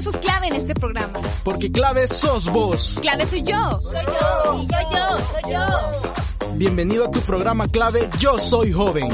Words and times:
Sus 0.00 0.16
clave 0.16 0.46
en 0.46 0.54
este 0.54 0.72
programa. 0.72 1.20
Porque 1.44 1.70
clave 1.70 2.06
sos 2.06 2.50
vos. 2.50 2.98
Clave 3.02 3.26
soy 3.26 3.42
yo. 3.42 3.80
Soy 3.82 4.06
yo. 4.06 4.62
Y 4.62 4.66
yo, 4.66 4.78
yo, 4.92 5.16
soy 5.30 5.52
yo. 5.52 6.56
Bienvenido 6.56 7.04
a 7.04 7.10
tu 7.10 7.20
programa 7.20 7.68
clave 7.68 8.08
Yo 8.18 8.38
Soy 8.38 8.72
Joven. 8.72 9.08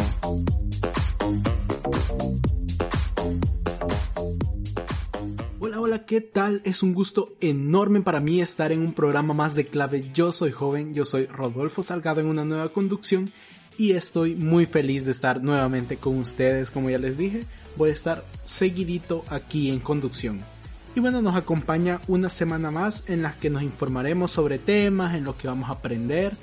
Hola, 5.59 5.80
hola, 5.80 6.04
¿qué 6.06 6.20
tal? 6.20 6.62
Es 6.64 6.84
un 6.84 6.95
gusto 6.95 7.32
enorme 7.41 8.02
para 8.02 8.20
mí 8.20 8.41
estar 8.41 8.70
en 8.70 8.80
un 8.80 8.92
programa 8.92 9.34
más 9.34 9.56
de 9.56 9.64
clave 9.64 10.12
Yo 10.14 10.30
Soy 10.30 10.52
Joven. 10.52 10.95
Yo 10.95 11.05
soy 11.05 11.27
Rodolfo 11.27 11.82
Salgado 11.82 12.20
en 12.20 12.27
una 12.27 12.45
nueva 12.45 12.73
conducción 12.73 13.32
y 13.77 13.92
estoy 13.92 14.37
muy 14.37 14.66
feliz 14.66 15.05
de 15.05 15.10
estar 15.10 15.42
nuevamente 15.42 15.96
con 15.96 16.16
ustedes, 16.20 16.70
como 16.70 16.91
ya 16.91 16.98
les 16.98 17.18
dije. 17.18 17.45
Voy 17.77 17.91
a 17.91 17.92
estar 17.92 18.24
seguidito 18.45 19.24
aquí 19.28 19.68
en 19.68 19.80
conducción. 19.80 20.55
Y 20.96 21.00
bueno, 21.00 21.20
nos 21.20 21.36
acompaña 21.36 22.00
una 22.09 22.30
semana 22.30 22.70
más 22.70 23.05
en 23.10 23.20
la 23.20 23.34
que 23.34 23.50
nos 23.50 23.62
informaremos 23.62 24.30
sobre 24.30 24.59
temas, 24.59 25.14
en 25.14 25.24
los 25.24 25.36
que 25.36 25.46
vamos 25.46 25.69
a 25.69 25.74
aprender 25.74 26.34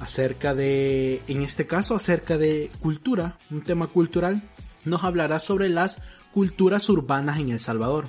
acerca 0.00 0.54
de, 0.54 1.20
en 1.26 1.42
este 1.42 1.66
caso, 1.66 1.96
acerca 1.96 2.38
de 2.38 2.70
cultura, 2.78 3.38
un 3.50 3.64
tema 3.64 3.88
cultural. 3.88 4.48
Nos 4.84 5.02
hablará 5.02 5.40
sobre 5.40 5.68
las 5.68 6.00
culturas 6.32 6.88
urbanas 6.90 7.40
en 7.40 7.50
El 7.50 7.58
Salvador, 7.58 8.08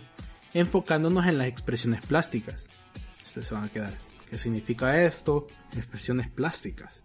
enfocándonos 0.54 1.26
en 1.26 1.40
las 1.40 1.48
expresiones 1.48 2.02
plásticas. 2.05 2.68
Ustedes 3.24 3.48
se 3.48 3.55
van 3.55 3.63
a 3.63 3.70
quedar. 3.70 3.94
¿Qué 4.30 4.38
significa 4.38 5.04
esto? 5.04 5.48
Expresiones 5.76 6.30
plásticas. 6.30 7.04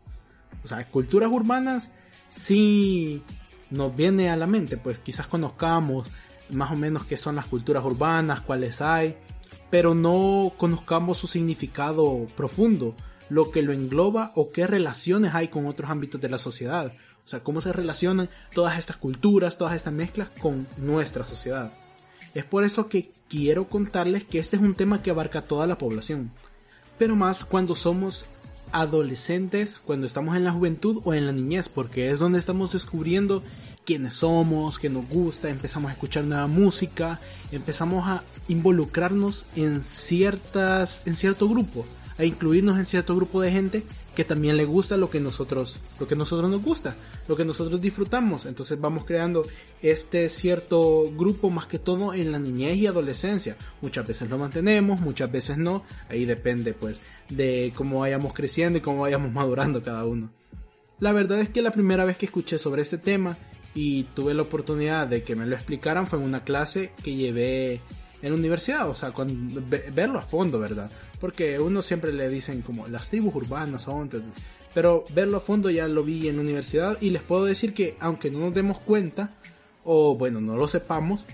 O 0.62 0.68
sea, 0.68 0.86
culturas 0.90 1.30
urbanas 1.32 1.90
sí 2.28 3.22
nos 3.70 3.96
viene 3.96 4.28
a 4.28 4.36
la 4.36 4.46
mente, 4.46 4.76
pues 4.76 4.98
quizás 4.98 5.26
conozcamos 5.26 6.10
más 6.50 6.70
o 6.70 6.76
menos 6.76 7.04
qué 7.04 7.16
son 7.16 7.36
las 7.36 7.46
culturas 7.46 7.84
urbanas, 7.84 8.40
cuáles 8.40 8.80
hay, 8.80 9.16
pero 9.70 9.94
no 9.94 10.52
conozcamos 10.56 11.18
su 11.18 11.26
significado 11.26 12.26
profundo, 12.36 12.94
lo 13.28 13.50
que 13.50 13.62
lo 13.62 13.72
engloba 13.72 14.32
o 14.34 14.50
qué 14.50 14.66
relaciones 14.66 15.34
hay 15.34 15.48
con 15.48 15.66
otros 15.66 15.90
ámbitos 15.90 16.20
de 16.20 16.28
la 16.28 16.38
sociedad. 16.38 16.92
O 17.24 17.28
sea, 17.28 17.40
cómo 17.40 17.60
se 17.60 17.72
relacionan 17.72 18.30
todas 18.54 18.78
estas 18.78 18.96
culturas, 18.96 19.58
todas 19.58 19.74
estas 19.74 19.92
mezclas 19.92 20.30
con 20.40 20.66
nuestra 20.78 21.26
sociedad. 21.26 21.72
Es 22.34 22.44
por 22.44 22.64
eso 22.64 22.88
que 22.88 23.10
quiero 23.28 23.68
contarles 23.68 24.24
que 24.24 24.38
este 24.38 24.56
es 24.56 24.62
un 24.62 24.74
tema 24.74 25.02
que 25.02 25.10
abarca 25.10 25.42
toda 25.42 25.66
la 25.66 25.76
población, 25.76 26.30
pero 26.98 27.16
más 27.16 27.44
cuando 27.44 27.74
somos 27.74 28.26
adolescentes, 28.72 29.78
cuando 29.84 30.06
estamos 30.06 30.36
en 30.36 30.44
la 30.44 30.52
juventud 30.52 31.00
o 31.04 31.14
en 31.14 31.26
la 31.26 31.32
niñez, 31.32 31.68
porque 31.68 32.10
es 32.10 32.18
donde 32.18 32.38
estamos 32.38 32.72
descubriendo 32.72 33.42
quiénes 33.88 34.12
somos, 34.12 34.78
qué 34.78 34.90
nos 34.90 35.08
gusta, 35.08 35.48
empezamos 35.48 35.88
a 35.88 35.94
escuchar 35.94 36.22
nueva 36.22 36.46
música, 36.46 37.18
empezamos 37.50 38.06
a 38.06 38.22
involucrarnos 38.46 39.46
en 39.56 39.82
ciertas, 39.82 41.02
en 41.06 41.14
cierto 41.14 41.48
grupo, 41.48 41.86
a 42.18 42.26
incluirnos 42.26 42.76
en 42.76 42.84
cierto 42.84 43.16
grupo 43.16 43.40
de 43.40 43.50
gente 43.50 43.82
que 44.14 44.26
también 44.26 44.58
le 44.58 44.66
gusta 44.66 44.98
lo 44.98 45.08
que 45.08 45.20
nosotros, 45.20 45.76
lo 45.98 46.06
que 46.06 46.16
nosotros 46.16 46.50
nos 46.50 46.62
gusta, 46.62 46.96
lo 47.28 47.34
que 47.34 47.46
nosotros 47.46 47.80
disfrutamos. 47.80 48.44
Entonces 48.44 48.78
vamos 48.78 49.06
creando 49.06 49.46
este 49.80 50.28
cierto 50.28 51.10
grupo 51.16 51.48
más 51.48 51.66
que 51.66 51.78
todo 51.78 52.12
en 52.12 52.30
la 52.30 52.38
niñez 52.38 52.76
y 52.76 52.86
adolescencia. 52.86 53.56
Muchas 53.80 54.06
veces 54.06 54.28
lo 54.28 54.36
mantenemos, 54.36 55.00
muchas 55.00 55.32
veces 55.32 55.56
no. 55.56 55.82
Ahí 56.10 56.26
depende 56.26 56.74
pues 56.74 57.00
de 57.30 57.72
cómo 57.74 58.00
vayamos 58.00 58.34
creciendo 58.34 58.76
y 58.76 58.82
cómo 58.82 59.00
vayamos 59.00 59.32
madurando 59.32 59.82
cada 59.82 60.04
uno. 60.04 60.28
La 61.00 61.12
verdad 61.12 61.40
es 61.40 61.48
que 61.48 61.62
la 61.62 61.70
primera 61.70 62.04
vez 62.04 62.18
que 62.18 62.26
escuché 62.26 62.58
sobre 62.58 62.82
este 62.82 62.98
tema 62.98 63.38
y 63.74 64.04
tuve 64.04 64.34
la 64.34 64.42
oportunidad 64.42 65.06
de 65.06 65.22
que 65.22 65.36
me 65.36 65.46
lo 65.46 65.54
explicaran 65.54 66.06
fue 66.06 66.18
en 66.18 66.24
una 66.24 66.44
clase 66.44 66.92
que 67.02 67.14
llevé 67.14 67.80
en 68.22 68.32
la 68.32 68.36
universidad, 68.36 68.88
o 68.88 68.94
sea, 68.94 69.12
con, 69.12 69.64
verlo 69.92 70.18
a 70.18 70.22
fondo, 70.22 70.58
¿verdad? 70.58 70.90
Porque 71.20 71.58
uno 71.58 71.82
siempre 71.82 72.12
le 72.12 72.28
dicen 72.28 72.62
como 72.62 72.88
las 72.88 73.08
tribus 73.08 73.34
urbanas 73.34 73.82
son, 73.82 74.10
pero 74.74 75.04
verlo 75.14 75.38
a 75.38 75.40
fondo 75.40 75.70
ya 75.70 75.86
lo 75.86 76.02
vi 76.02 76.28
en 76.28 76.36
la 76.36 76.42
universidad 76.42 76.98
y 77.00 77.10
les 77.10 77.22
puedo 77.22 77.44
decir 77.44 77.74
que 77.74 77.96
aunque 78.00 78.30
no 78.30 78.40
nos 78.40 78.54
demos 78.54 78.78
cuenta, 78.78 79.30
o 79.84 80.16
bueno, 80.16 80.40
no 80.40 80.56
lo 80.56 80.66
sepamos, 80.66 81.24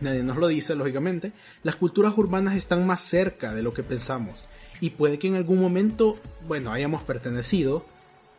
nadie 0.00 0.22
nos 0.22 0.36
lo 0.36 0.48
dice 0.48 0.74
lógicamente, 0.74 1.32
las 1.62 1.76
culturas 1.76 2.16
urbanas 2.16 2.56
están 2.56 2.86
más 2.86 3.00
cerca 3.00 3.54
de 3.54 3.62
lo 3.62 3.72
que 3.72 3.82
pensamos 3.82 4.44
y 4.80 4.90
puede 4.90 5.18
que 5.18 5.28
en 5.28 5.36
algún 5.36 5.60
momento, 5.60 6.16
bueno, 6.46 6.72
hayamos 6.72 7.02
pertenecido 7.02 7.84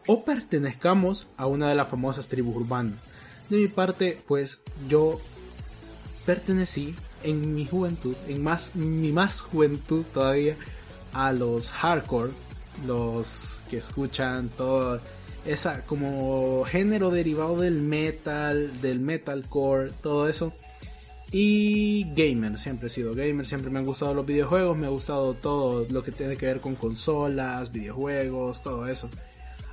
o 0.08 0.24
pertenezcamos 0.24 1.28
a 1.38 1.46
una 1.46 1.70
de 1.70 1.76
las 1.76 1.88
famosas 1.88 2.28
tribus 2.28 2.56
urbanas. 2.56 2.96
De 3.50 3.57
mi 3.57 3.68
parte, 3.68 4.18
pues 4.28 4.62
yo 4.88 5.19
pertenecí 6.25 6.96
en 7.24 7.53
mi 7.53 7.66
juventud, 7.66 8.16
en 8.28 8.41
más, 8.41 8.75
mi 8.75 9.12
más 9.12 9.41
juventud 9.41 10.03
todavía, 10.13 10.56
a 11.13 11.34
los 11.34 11.69
hardcore, 11.69 12.31
los 12.85 13.59
que 13.69 13.78
escuchan 13.78 14.50
todo 14.50 15.00
esa 15.46 15.84
como 15.85 16.63
género 16.66 17.09
derivado 17.09 17.57
del 17.57 17.81
metal, 17.81 18.81
del 18.81 19.00
metalcore, 19.00 19.91
todo 20.02 20.29
eso. 20.29 20.53
Y 21.34 22.13
gamer, 22.13 22.58
siempre 22.59 22.88
he 22.88 22.90
sido 22.90 23.13
gamer, 23.13 23.46
siempre 23.46 23.72
me 23.72 23.79
han 23.79 23.85
gustado 23.85 24.13
los 24.13 24.25
videojuegos, 24.25 24.78
me 24.78 24.88
ha 24.88 24.90
gustado 24.90 25.34
todo 25.34 25.85
lo 25.90 26.03
que 26.03 26.12
tiene 26.12 26.35
que 26.35 26.46
ver 26.46 26.59
con 26.59 26.75
consolas, 26.75 27.72
videojuegos, 27.72 28.62
todo 28.62 28.88
eso. 28.88 29.09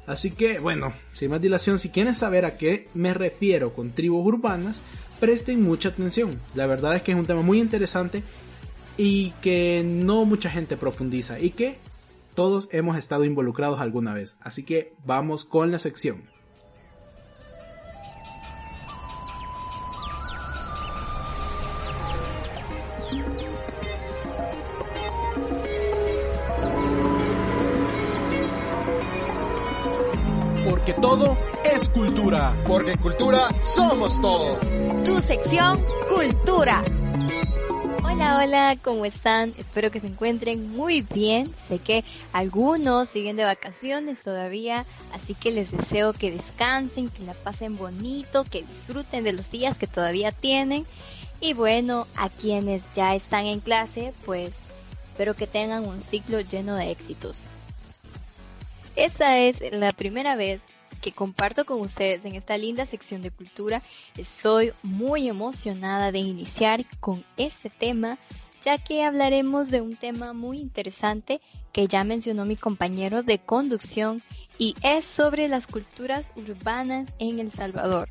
Así 0.09 0.31
que, 0.31 0.59
bueno, 0.59 0.95
sin 1.13 1.31
más 1.31 1.41
dilación, 1.41 1.79
si 1.79 1.91
quieren 1.91 2.15
saber 2.15 2.47
a 2.47 2.57
qué 2.57 2.89
me 2.95 3.13
refiero 3.13 3.75
con 3.75 3.91
tribus 3.91 4.27
urbanas, 4.27 4.81
presten 5.21 5.63
mucha 5.63 5.91
atención. 5.91 6.31
La 6.55 6.67
verdad 6.67 6.97
es 6.97 7.03
que 7.03 7.13
es 7.13 7.19
un 7.19 7.27
tema 7.27 7.43
muy 7.43 7.61
interesante 7.61 8.23
y 8.97 9.31
que 9.43 9.85
no 9.85 10.25
mucha 10.25 10.49
gente 10.49 10.79
profundiza 10.79 11.39
y 11.39 11.51
que 11.51 11.77
todos 12.35 12.71
hemos 12.73 12.97
estado 12.97 13.25
involucrados 13.25 13.81
alguna 13.81 14.15
vez. 14.15 14.37
Así 14.41 14.63
que 14.63 14.95
vamos 15.05 15.45
con 15.45 15.71
la 15.71 15.79
sección. 15.79 16.23
Porque 32.67 32.97
cultura 32.97 33.49
somos 33.63 34.21
todos. 34.21 34.59
Tu 35.05 35.17
sección 35.19 35.85
Cultura. 36.09 36.85
Hola, 38.05 38.39
hola, 38.39 38.77
¿cómo 38.83 39.05
están? 39.05 39.55
Espero 39.59 39.91
que 39.91 39.99
se 39.99 40.07
encuentren 40.07 40.71
muy 40.71 41.03
bien. 41.03 41.53
Sé 41.57 41.81
que 41.81 42.05
algunos 42.33 43.09
siguen 43.09 43.37
de 43.37 43.45
vacaciones 43.45 44.23
todavía, 44.23 44.85
así 45.13 45.35
que 45.35 45.51
les 45.51 45.73
deseo 45.73 46.13
que 46.13 46.31
descansen, 46.31 47.09
que 47.09 47.25
la 47.25 47.35
pasen 47.35 47.77
bonito, 47.77 48.45
que 48.45 48.63
disfruten 48.63 49.25
de 49.25 49.33
los 49.33 49.51
días 49.51 49.77
que 49.77 49.89
todavía 49.89 50.31
tienen. 50.31 50.87
Y 51.41 51.55
bueno, 51.55 52.07
a 52.17 52.29
quienes 52.29 52.85
ya 52.95 53.17
están 53.17 53.47
en 53.47 53.59
clase, 53.59 54.13
pues 54.25 54.61
espero 55.11 55.35
que 55.35 55.49
tengan 55.49 55.89
un 55.89 56.03
ciclo 56.03 56.41
lleno 56.41 56.77
de 56.77 56.93
éxitos. 56.93 57.39
Esta 58.95 59.39
es 59.39 59.57
la 59.73 59.93
primera 59.93 60.37
vez 60.37 60.61
que 60.99 61.13
comparto 61.13 61.65
con 61.65 61.81
ustedes 61.81 62.25
en 62.25 62.35
esta 62.35 62.57
linda 62.59 62.87
sección 62.87 63.23
de 63.23 63.31
cultura. 63.31 63.83
Estoy 64.17 64.73
muy 64.83 65.29
emocionada 65.29 66.13
de 66.13 66.19
iniciar 66.19 66.85
con 67.01 67.25
este 67.37 67.71
tema, 67.71 68.19
ya 68.65 68.79
que 68.79 69.05
hablaremos 69.05 69.71
de 69.71 69.81
un 69.81 69.97
tema 69.97 70.33
muy 70.33 70.59
interesante 70.59 71.41
que 71.73 71.87
ya 71.87 72.05
mencionó 72.05 72.45
mi 72.45 72.57
compañero 72.57 73.23
de 73.23 73.39
conducción 73.39 74.23
y 74.59 74.75
es 74.83 75.05
sobre 75.05 75.49
las 75.49 75.67
culturas 75.67 76.33
urbanas 76.37 77.13
en 77.19 77.39
El 77.39 77.53
Salvador. 77.53 78.09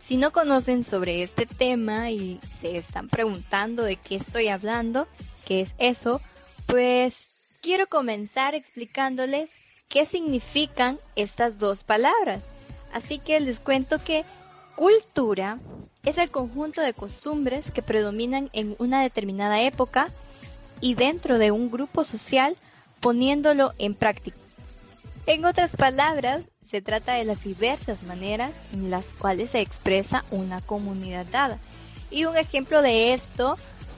Si 0.00 0.16
no 0.16 0.32
conocen 0.32 0.84
sobre 0.84 1.22
este 1.22 1.46
tema 1.46 2.10
y 2.10 2.40
se 2.60 2.78
están 2.78 3.08
preguntando 3.08 3.82
de 3.82 3.96
qué 3.96 4.16
estoy 4.16 4.48
hablando, 4.48 5.06
qué 5.44 5.60
es 5.60 5.74
eso, 5.78 6.20
pues 6.66 7.28
quiero 7.60 7.86
comenzar 7.88 8.54
explicándoles 8.54 9.60
qué 9.88 10.04
significan 10.04 10.98
estas 11.16 11.58
dos 11.58 11.84
palabras. 11.84 12.44
Así 12.92 13.18
que 13.18 13.40
les 13.40 13.60
cuento 13.60 14.02
que 14.02 14.24
cultura 14.76 15.58
es 16.04 16.18
el 16.18 16.30
conjunto 16.30 16.80
de 16.80 16.94
costumbres 16.94 17.70
que 17.70 17.82
predominan 17.82 18.48
en 18.52 18.76
una 18.78 19.02
determinada 19.02 19.60
época 19.62 20.10
y 20.80 20.94
dentro 20.94 21.38
de 21.38 21.50
un 21.50 21.70
grupo 21.70 22.04
social 22.04 22.56
poniéndolo 23.00 23.72
en 23.78 23.94
práctica. 23.94 24.36
En 25.26 25.44
otras 25.44 25.70
palabras, 25.72 26.44
se 26.70 26.80
trata 26.82 27.14
de 27.14 27.24
las 27.24 27.42
diversas 27.44 28.02
maneras 28.02 28.52
en 28.72 28.90
las 28.90 29.14
cuales 29.14 29.50
se 29.50 29.60
expresa 29.60 30.24
una 30.30 30.60
comunidad 30.60 31.26
dada. 31.26 31.58
Y 32.10 32.24
un 32.24 32.36
ejemplo 32.36 32.82
de 32.82 33.12
esto 33.14 33.56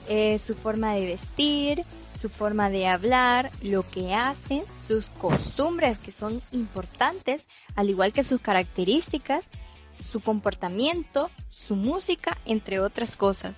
es 0.09 0.41
su 0.41 0.55
forma 0.55 0.93
de 0.93 1.05
vestir, 1.05 1.83
su 2.21 2.29
forma 2.29 2.69
de 2.69 2.87
hablar, 2.87 3.49
lo 3.63 3.81
que 3.89 4.13
hacen, 4.13 4.63
sus 4.87 5.09
costumbres 5.09 5.97
que 5.97 6.11
son 6.11 6.39
importantes, 6.51 7.47
al 7.75 7.89
igual 7.89 8.13
que 8.13 8.23
sus 8.23 8.39
características, 8.39 9.49
su 9.91 10.21
comportamiento, 10.21 11.31
su 11.49 11.75
música, 11.75 12.37
entre 12.45 12.79
otras 12.79 13.17
cosas. 13.17 13.55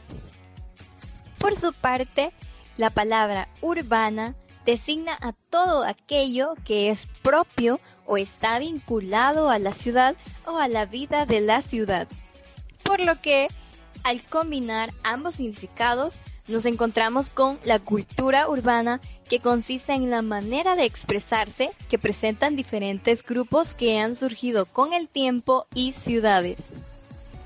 Por 1.40 1.58
su 1.58 1.74
parte, 1.74 2.32
la 2.78 2.90
palabra 2.90 3.50
urbana 3.60 4.34
designa 4.66 5.18
a 5.20 5.34
todo 5.34 5.84
aquello 5.84 6.54
que 6.64 6.90
es 6.90 7.06
propio 7.22 7.82
o 8.06 8.16
está 8.16 8.60
vinculado 8.60 9.50
a 9.50 9.60
la 9.60 9.74
ciudad 9.74 10.16
o 10.46 10.58
a 10.58 10.70
la 10.70 10.86
vida 10.86 11.26
de 11.26 11.42
la 11.42 11.62
ciudad. 11.62 12.08
Por 12.84 13.02
lo 13.02 13.20
que, 13.20 13.50
al 14.04 14.24
combinar 14.24 14.90
ambos 15.04 15.36
significados, 15.36 16.22
nos 16.48 16.66
encontramos 16.66 17.30
con 17.30 17.60
la 17.64 17.80
cultura 17.80 18.50
urbana 18.50 19.00
que 19.30 19.40
consiste 19.40 19.94
en 19.94 20.10
la 20.10 20.22
manera 20.22 20.76
de 20.76 20.86
expresarse 20.86 21.72
que 21.90 21.98
presentan 21.98 22.56
diferentes 22.56 23.24
grupos 23.24 23.74
que 23.74 24.00
han 24.00 24.16
surgido 24.16 24.66
con 24.66 24.94
el 24.94 25.08
tiempo 25.08 25.66
y 25.74 25.94
ciudades. 25.94 26.58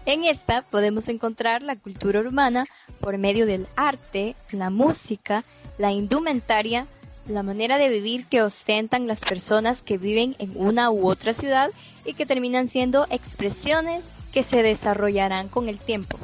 En 0.06 0.24
esta 0.24 0.64
podemos 0.64 1.10
encontrar 1.10 1.62
la 1.62 1.76
cultura 1.76 2.22
urbana 2.22 2.66
por 3.00 3.18
medio 3.18 3.46
del 3.46 3.68
arte, 3.76 4.36
la 4.52 4.70
música, 4.70 5.44
la 5.78 5.92
indumentaria, 5.92 6.88
la 7.28 7.44
manera 7.44 7.78
de 7.78 7.90
vivir 7.90 8.26
que 8.26 8.42
ostentan 8.42 9.06
las 9.06 9.20
personas 9.20 9.82
que 9.82 9.98
viven 9.98 10.36
en 10.40 10.54
una 10.56 10.90
u 10.92 11.10
otra 11.10 11.34
ciudad 11.34 11.72
y 12.06 12.14
que 12.14 12.26
terminan 12.26 12.70
siendo 12.70 13.06
expresiones 13.10 14.04
que 14.32 14.44
se 14.44 14.64
desarrollarán 14.64 15.50
con 15.50 15.68
el 15.68 15.78
tiempo. 15.78 16.18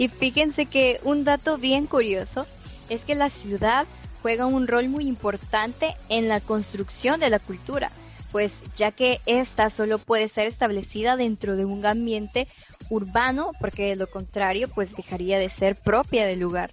Y 0.00 0.08
fíjense 0.08 0.64
que 0.64 0.98
un 1.04 1.24
dato 1.24 1.58
bien 1.58 1.84
curioso 1.84 2.46
es 2.88 3.02
que 3.02 3.14
la 3.14 3.28
ciudad 3.28 3.86
juega 4.22 4.46
un 4.46 4.66
rol 4.66 4.88
muy 4.88 5.06
importante 5.06 5.94
en 6.08 6.26
la 6.26 6.40
construcción 6.40 7.20
de 7.20 7.28
la 7.28 7.38
cultura, 7.38 7.90
pues 8.32 8.54
ya 8.74 8.92
que 8.92 9.20
ésta 9.26 9.68
solo 9.68 9.98
puede 9.98 10.28
ser 10.28 10.46
establecida 10.46 11.18
dentro 11.18 11.54
de 11.54 11.66
un 11.66 11.84
ambiente 11.84 12.48
urbano, 12.88 13.50
porque 13.60 13.90
de 13.90 13.96
lo 13.96 14.06
contrario 14.06 14.68
pues 14.74 14.96
dejaría 14.96 15.38
de 15.38 15.50
ser 15.50 15.76
propia 15.76 16.24
del 16.24 16.40
lugar. 16.40 16.70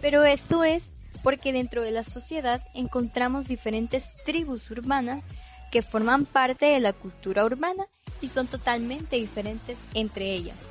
Pero 0.00 0.24
esto 0.24 0.64
es 0.64 0.84
porque 1.22 1.52
dentro 1.52 1.82
de 1.82 1.90
la 1.90 2.02
sociedad 2.02 2.62
encontramos 2.72 3.46
diferentes 3.46 4.06
tribus 4.24 4.70
urbanas 4.70 5.22
que 5.70 5.82
forman 5.82 6.24
parte 6.24 6.64
de 6.64 6.80
la 6.80 6.94
cultura 6.94 7.44
urbana 7.44 7.88
y 8.22 8.28
son 8.28 8.46
totalmente 8.46 9.16
diferentes 9.16 9.76
entre 9.92 10.32
ellas. 10.32 10.69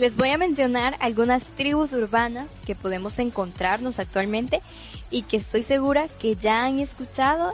Les 0.00 0.16
voy 0.16 0.30
a 0.30 0.38
mencionar 0.38 0.96
algunas 1.00 1.44
tribus 1.44 1.92
urbanas 1.92 2.48
que 2.64 2.74
podemos 2.74 3.18
encontrarnos 3.18 3.98
actualmente 3.98 4.62
y 5.10 5.24
que 5.24 5.36
estoy 5.36 5.62
segura 5.62 6.08
que 6.08 6.36
ya 6.36 6.64
han 6.64 6.80
escuchado 6.80 7.52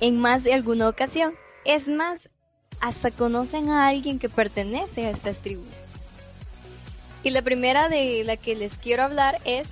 en 0.00 0.18
más 0.18 0.42
de 0.42 0.52
alguna 0.52 0.88
ocasión. 0.88 1.32
Es 1.64 1.86
más, 1.86 2.28
hasta 2.80 3.12
conocen 3.12 3.68
a 3.68 3.86
alguien 3.86 4.18
que 4.18 4.28
pertenece 4.28 5.06
a 5.06 5.10
estas 5.10 5.36
tribus. 5.36 5.68
Y 7.22 7.30
la 7.30 7.42
primera 7.42 7.88
de 7.88 8.24
la 8.24 8.36
que 8.36 8.56
les 8.56 8.76
quiero 8.76 9.04
hablar 9.04 9.38
es 9.44 9.68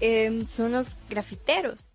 em, 0.00 0.46
son 0.46 0.72
los 0.72 0.88
grafiteros. 1.08 1.88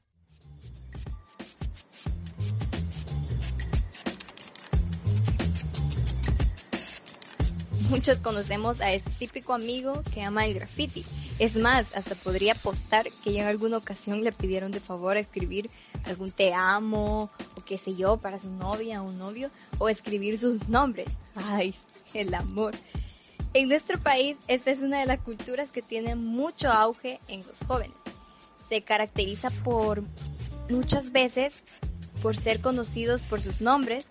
Muchos 7.93 8.17
conocemos 8.17 8.81
a 8.81 8.91
este 8.91 9.11
típico 9.11 9.53
amigo 9.53 10.01
que 10.15 10.23
ama 10.23 10.47
el 10.47 10.55
graffiti. 10.55 11.05
Es 11.37 11.55
más, 11.55 11.95
hasta 11.95 12.15
podría 12.15 12.53
apostar 12.53 13.05
que 13.23 13.39
en 13.39 13.45
alguna 13.45 13.77
ocasión 13.77 14.23
le 14.23 14.31
pidieron 14.31 14.71
de 14.71 14.79
favor 14.79 15.15
escribir 15.15 15.69
algún 16.03 16.31
te 16.31 16.55
amo 16.55 17.29
o 17.55 17.63
qué 17.63 17.77
sé 17.77 17.93
yo 17.93 18.17
para 18.17 18.39
su 18.39 18.49
novia 18.49 19.03
o 19.03 19.11
novio 19.11 19.51
o 19.77 19.89
escribir 19.89 20.39
sus 20.39 20.67
nombres. 20.69 21.05
Ay, 21.35 21.75
el 22.15 22.33
amor. 22.33 22.73
En 23.53 23.69
nuestro 23.69 23.99
país 23.99 24.37
esta 24.47 24.71
es 24.71 24.79
una 24.79 24.99
de 24.99 25.05
las 25.05 25.19
culturas 25.19 25.71
que 25.71 25.83
tiene 25.83 26.15
mucho 26.15 26.71
auge 26.71 27.19
en 27.27 27.45
los 27.45 27.59
jóvenes. 27.59 27.97
Se 28.69 28.81
caracteriza 28.81 29.51
por 29.51 30.01
muchas 30.67 31.11
veces 31.11 31.63
por 32.23 32.35
ser 32.35 32.59
conocidos 32.59 33.21
por 33.21 33.39
sus 33.39 33.61
nombres 33.61 34.07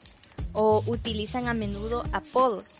o 0.52 0.84
utilizan 0.86 1.48
a 1.48 1.52
menudo 1.52 2.04
apodos 2.12 2.76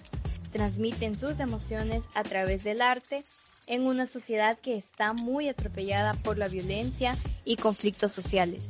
transmiten 0.52 1.16
sus 1.16 1.40
emociones 1.40 2.02
a 2.14 2.22
través 2.22 2.62
del 2.62 2.80
arte 2.80 3.24
en 3.66 3.86
una 3.86 4.06
sociedad 4.06 4.58
que 4.58 4.76
está 4.76 5.12
muy 5.12 5.48
atropellada 5.48 6.14
por 6.14 6.38
la 6.38 6.48
violencia 6.48 7.16
y 7.44 7.56
conflictos 7.56 8.12
sociales. 8.12 8.62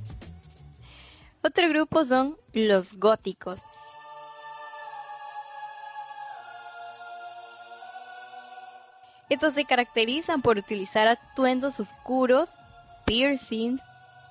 Otro 1.43 1.69
grupo 1.69 2.05
son 2.05 2.37
los 2.52 2.94
góticos. 2.99 3.61
Estos 9.28 9.55
se 9.55 9.64
caracterizan 9.64 10.43
por 10.43 10.58
utilizar 10.58 11.08
atuendos 11.08 11.81
oscuros, 11.81 12.50
piercings, 13.06 13.81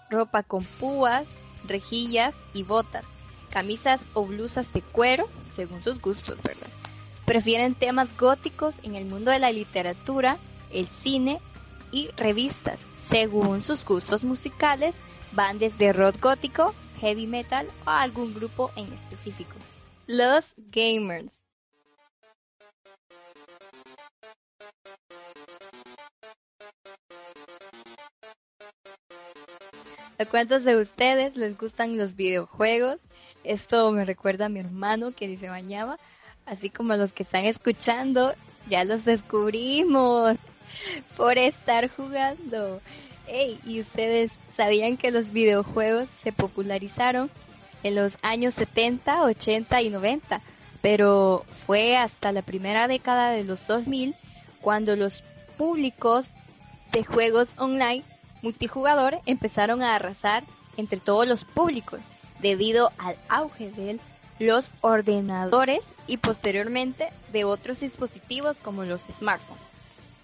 ropa 0.09 0.43
con 0.43 0.63
púas, 0.63 1.25
rejillas 1.65 2.35
y 2.53 2.63
botas, 2.63 3.03
camisas 3.49 3.99
o 4.13 4.25
blusas 4.25 4.71
de 4.73 4.81
cuero, 4.81 5.27
según 5.55 5.83
sus 5.83 5.99
gustos, 5.99 6.41
¿verdad? 6.43 6.67
Prefieren 7.31 7.75
temas 7.75 8.17
góticos 8.17 8.75
en 8.83 8.95
el 8.95 9.05
mundo 9.05 9.31
de 9.31 9.39
la 9.39 9.53
literatura, 9.53 10.37
el 10.69 10.85
cine 10.85 11.39
y 11.89 12.09
revistas. 12.17 12.81
Según 12.99 13.63
sus 13.63 13.85
gustos 13.85 14.25
musicales, 14.25 14.95
van 15.31 15.57
desde 15.57 15.93
rock 15.93 16.19
gótico, 16.19 16.75
heavy 16.99 17.27
metal 17.27 17.67
o 17.87 17.89
algún 17.89 18.33
grupo 18.33 18.69
en 18.75 18.91
específico. 18.91 19.55
Los 20.07 20.43
gamers. 20.57 21.37
¿A 30.19 30.25
cuántos 30.25 30.65
de 30.65 30.81
ustedes 30.81 31.37
les 31.37 31.57
gustan 31.57 31.97
los 31.97 32.17
videojuegos? 32.17 32.99
Esto 33.45 33.89
me 33.93 34.03
recuerda 34.03 34.47
a 34.47 34.49
mi 34.49 34.59
hermano 34.59 35.13
que 35.13 35.37
se 35.37 35.47
bañaba 35.47 35.97
así 36.45 36.69
como 36.69 36.95
los 36.95 37.13
que 37.13 37.23
están 37.23 37.45
escuchando, 37.45 38.33
ya 38.69 38.83
los 38.83 39.05
descubrimos 39.05 40.37
por 41.17 41.37
estar 41.37 41.89
jugando. 41.89 42.81
Hey, 43.27 43.59
¿y 43.65 43.81
ustedes 43.81 44.31
sabían 44.57 44.97
que 44.97 45.11
los 45.11 45.31
videojuegos 45.31 46.09
se 46.23 46.31
popularizaron 46.31 47.29
en 47.83 47.95
los 47.95 48.17
años 48.21 48.55
70, 48.55 49.23
80 49.23 49.81
y 49.81 49.89
90? 49.89 50.41
Pero 50.81 51.45
fue 51.65 51.97
hasta 51.97 52.31
la 52.31 52.41
primera 52.41 52.87
década 52.87 53.31
de 53.31 53.43
los 53.43 53.65
2000 53.67 54.15
cuando 54.61 54.95
los 54.95 55.23
públicos 55.57 56.27
de 56.91 57.03
juegos 57.03 57.53
online 57.57 58.03
multijugador 58.41 59.19
empezaron 59.25 59.83
a 59.83 59.95
arrasar 59.95 60.43
entre 60.77 60.99
todos 60.99 61.27
los 61.27 61.45
públicos 61.45 61.99
debido 62.39 62.91
al 62.97 63.15
auge 63.29 63.71
de 63.71 63.91
los 64.41 64.71
ordenadores 64.81 65.81
y 66.07 66.17
posteriormente 66.17 67.09
de 67.31 67.45
otros 67.45 67.79
dispositivos 67.79 68.57
como 68.57 68.83
los 68.83 69.01
smartphones. 69.17 69.63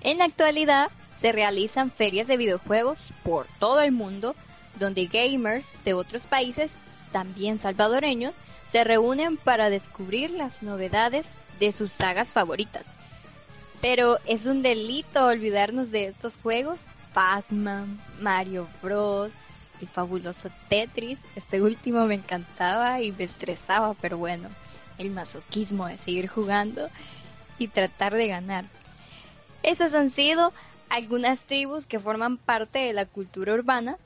En 0.01 0.17
la 0.17 0.25
actualidad 0.25 0.89
se 1.21 1.31
realizan 1.31 1.91
ferias 1.91 2.27
de 2.27 2.37
videojuegos 2.37 3.13
por 3.23 3.45
todo 3.59 3.79
el 3.81 3.91
mundo 3.91 4.35
donde 4.79 5.05
gamers 5.05 5.71
de 5.85 5.93
otros 5.93 6.23
países, 6.23 6.71
también 7.11 7.59
salvadoreños, 7.59 8.33
se 8.71 8.83
reúnen 8.83 9.37
para 9.37 9.69
descubrir 9.69 10.31
las 10.31 10.61
novedades 10.61 11.29
de 11.59 11.71
sus 11.71 11.91
sagas 11.91 12.31
favoritas. 12.31 12.83
Pero 13.81 14.17
es 14.25 14.45
un 14.45 14.63
delito 14.63 15.25
olvidarnos 15.25 15.91
de 15.91 16.07
estos 16.07 16.37
juegos. 16.37 16.79
Pac-Man, 17.13 17.99
Mario 18.19 18.67
Bros, 18.81 19.31
el 19.81 19.87
fabuloso 19.87 20.49
Tetris. 20.69 21.19
Este 21.35 21.61
último 21.61 22.05
me 22.05 22.15
encantaba 22.15 23.01
y 23.01 23.11
me 23.11 23.25
estresaba, 23.25 23.93
pero 23.95 24.17
bueno, 24.17 24.49
el 24.97 25.11
masoquismo 25.11 25.87
de 25.87 25.97
seguir 25.97 26.27
jugando 26.27 26.89
y 27.57 27.67
tratar 27.67 28.13
de 28.15 28.27
ganar. 28.27 28.65
Esas 29.63 29.93
han 29.93 30.11
sido 30.11 30.53
algunas 30.89 31.39
tribus 31.41 31.85
que 31.85 31.99
forman 31.99 32.37
parte 32.37 32.79
de 32.79 32.93
la 32.93 33.05
cultura 33.05 33.53
urbana. 33.53 33.97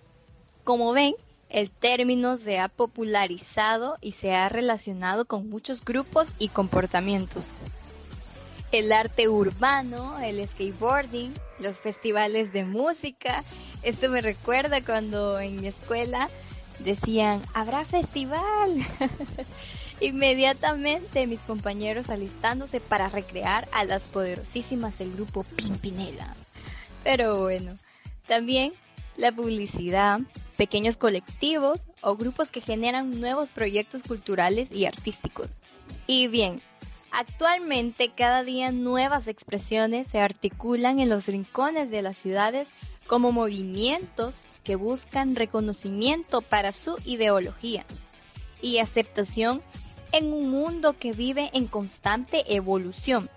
Como 0.63 0.93
ven, 0.93 1.15
el 1.49 1.69
término 1.69 2.37
se 2.37 2.59
ha 2.59 2.69
popularizado 2.69 3.97
y 4.01 4.13
se 4.13 4.33
ha 4.33 4.47
relacionado 4.49 5.25
con 5.25 5.49
muchos 5.49 5.83
grupos 5.83 6.27
y 6.39 6.47
comportamientos. 6.47 7.43
El 8.71 8.93
arte 8.93 9.27
urbano, 9.27 10.19
el 10.19 10.47
skateboarding, 10.47 11.33
los 11.59 11.79
festivales 11.79 12.53
de 12.53 12.63
música. 12.63 13.43
Esto 13.83 14.09
me 14.09 14.21
recuerda 14.21 14.81
cuando 14.81 15.39
en 15.39 15.59
mi 15.59 15.67
escuela 15.67 16.29
decían, 16.79 17.41
habrá 17.53 17.83
festival. 17.83 18.85
Inmediatamente 19.99 21.27
mis 21.27 21.41
compañeros 21.41 22.09
alistándose 22.09 22.79
para 22.79 23.09
recrear 23.09 23.67
a 23.71 23.83
las 23.83 24.03
poderosísimas 24.03 24.97
del 24.97 25.13
grupo 25.13 25.43
Pimpinela. 25.43 26.33
Pero 27.03 27.41
bueno, 27.41 27.77
también 28.27 28.73
la 29.17 29.31
publicidad, 29.31 30.21
pequeños 30.57 30.95
colectivos 30.95 31.79
o 32.01 32.15
grupos 32.15 32.51
que 32.51 32.61
generan 32.61 33.19
nuevos 33.19 33.49
proyectos 33.49 34.01
culturales 34.03 34.71
y 34.71 34.85
artísticos. 34.85 35.49
Y 36.07 36.27
bien, 36.27 36.61
Actualmente 37.12 38.12
cada 38.15 38.44
día 38.44 38.72
nuevas 38.72 39.27
expresiones 39.27 40.08
se 40.08 40.20
articulan 40.20 41.00
en 41.00 41.10
los 41.10 41.27
rincones 41.27 41.91
de 41.91 42.01
las 42.01 42.18
ciudades 42.18 42.70
como 43.06 43.34
movimientos 43.34 44.34
que 44.63 44.77
buscan 44.77 45.36
reconocimiento 45.36 46.41
para 46.41 46.72
su 46.72 46.96
ideología 47.03 47.86
y 48.62 48.77
aceptación 48.77 49.62
en 50.13 50.32
un 50.32 50.50
mundo 50.50 50.98
que 50.98 51.12
vive 51.12 51.50
en 51.53 51.68
constante 51.68 52.56
evolución. 52.56 53.30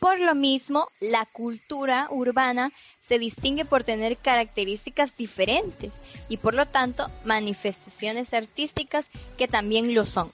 Por 0.00 0.18
lo 0.18 0.34
mismo, 0.34 0.88
la 0.98 1.26
cultura 1.26 2.08
urbana 2.10 2.72
se 3.00 3.18
distingue 3.18 3.64
por 3.66 3.84
tener 3.84 4.16
características 4.16 5.16
diferentes 5.16 6.00
y 6.28 6.38
por 6.38 6.54
lo 6.54 6.66
tanto 6.66 7.08
manifestaciones 7.24 8.32
artísticas 8.32 9.04
que 9.36 9.46
también 9.46 9.94
lo 9.94 10.06
son. 10.06 10.32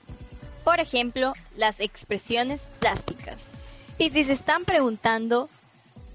Por 0.66 0.80
ejemplo, 0.80 1.32
las 1.56 1.78
expresiones 1.78 2.62
plásticas. 2.80 3.37
Y 3.99 4.11
si 4.11 4.25
se 4.25 4.32
están 4.32 4.64
preguntando 4.64 5.49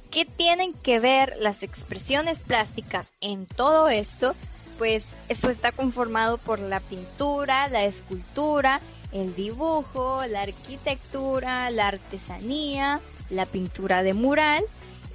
qué 0.10 0.26
tienen 0.26 0.74
que 0.74 1.00
ver 1.00 1.38
las 1.40 1.64
expresiones 1.64 2.42
plásticas 2.42 3.08
en 3.22 3.46
todo 3.46 3.88
esto, 3.88 4.36
pues 4.78 5.06
esto 5.30 5.50
está 5.50 5.72
conformado 5.72 6.38
por 6.38 6.60
la 6.60 6.82
pintura, 6.82 7.70
la 7.70 7.86
escultura, 7.86 8.82
el 9.14 9.36
dibujo, 9.36 10.26
la 10.28 10.42
arquitectura, 10.42 11.72
la 11.72 11.88
artesanía, 11.88 13.00
la 13.30 13.46
pintura 13.46 14.04
de 14.04 14.14
mural 14.14 14.66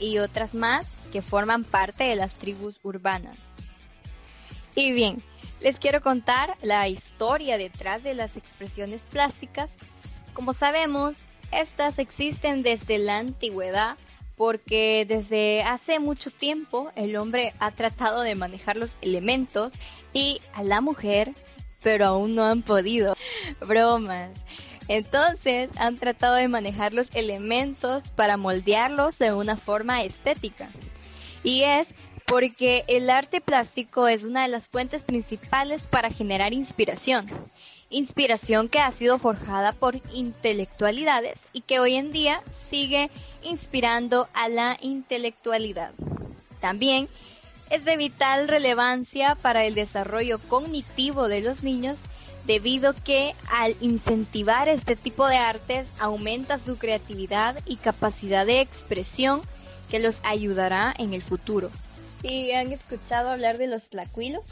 y 0.01 0.17
otras 0.17 0.55
más 0.55 0.87
que 1.13 1.21
forman 1.21 1.65
parte 1.65 2.05
de 2.05 2.17
las 2.17 2.33
tribus 2.33 2.77
urbanas. 2.83 3.37
Y 4.77 4.93
bien, 4.93 5.23
les 5.61 5.79
quiero 5.79 6.03
contar 6.03 6.55
la 6.61 6.87
historia 6.87 7.57
detrás 7.57 8.03
de 8.03 8.15
las 8.15 8.37
expresiones 8.37 9.07
plásticas. 9.07 9.71
Como 10.35 10.53
sabemos, 10.53 11.17
estas 11.51 11.99
existen 11.99 12.63
desde 12.63 12.99
la 12.99 13.17
antigüedad 13.17 13.97
porque 14.37 15.07
desde 15.09 15.63
hace 15.63 15.99
mucho 15.99 16.31
tiempo 16.31 16.93
el 16.95 17.17
hombre 17.17 17.55
ha 17.59 17.71
tratado 17.71 18.21
de 18.21 18.35
manejar 18.35 18.77
los 18.77 18.97
elementos 19.01 19.73
y 20.13 20.43
a 20.53 20.63
la 20.63 20.83
mujer, 20.83 21.31
pero 21.83 22.05
aún 22.05 22.35
no 22.35 22.45
han 22.45 22.61
podido. 22.61 23.17
Bromas. 23.67 24.31
Entonces 24.89 25.71
han 25.79 25.97
tratado 25.97 26.35
de 26.35 26.49
manejar 26.49 26.93
los 26.93 27.09
elementos 27.15 28.11
para 28.11 28.37
moldearlos 28.37 29.19
de 29.19 29.33
una 29.33 29.57
forma 29.57 30.03
estética. 30.03 30.69
Y 31.43 31.63
es 31.63 31.89
porque 32.27 32.85
el 32.89 33.09
arte 33.09 33.41
plástico 33.41 34.09
es 34.09 34.25
una 34.25 34.43
de 34.43 34.49
las 34.49 34.69
fuentes 34.69 35.03
principales 35.03 35.87
para 35.87 36.11
generar 36.11 36.53
inspiración. 36.53 37.27
Inspiración 37.89 38.69
que 38.69 38.81
ha 38.81 38.91
sido 38.91 39.19
forjada 39.19 39.73
por 39.73 40.01
intelectualidades 40.13 41.39
y 41.53 41.61
que 41.61 41.79
hoy 41.79 41.95
en 41.95 42.11
día 42.11 42.43
sigue 42.69 43.11
inspirando 43.43 44.29
a 44.35 44.49
la 44.49 44.77
intelectualidad. 44.81 45.93
También 46.61 47.09
es 47.71 47.85
de 47.85 47.97
vital 47.97 48.49
relevancia 48.49 49.37
para 49.41 49.65
el 49.65 49.75
desarrollo 49.75 50.39
cognitivo 50.39 51.29
de 51.29 51.43
los 51.43 51.63
niños 51.63 51.99
debido 52.45 52.93
que 52.93 53.35
al 53.51 53.77
incentivar 53.81 54.69
este 54.69 54.97
tipo 54.97 55.29
de 55.29 55.37
artes 55.37 55.87
aumenta 55.99 56.59
su 56.59 56.77
creatividad 56.77 57.57
y 57.67 57.77
capacidad 57.77 58.47
de 58.47 58.61
expresión 58.61 59.43
que 59.91 59.99
los 60.01 60.19
ayudará 60.25 60.95
en 60.99 61.13
el 61.15 61.23
futuro. 61.23 61.71
¿Y 62.23 62.53
han 62.53 62.73
escuchado 62.73 63.31
hablar 63.31 63.59
de 63.59 63.67
los 63.67 63.85
tlacuilos? 63.85 64.45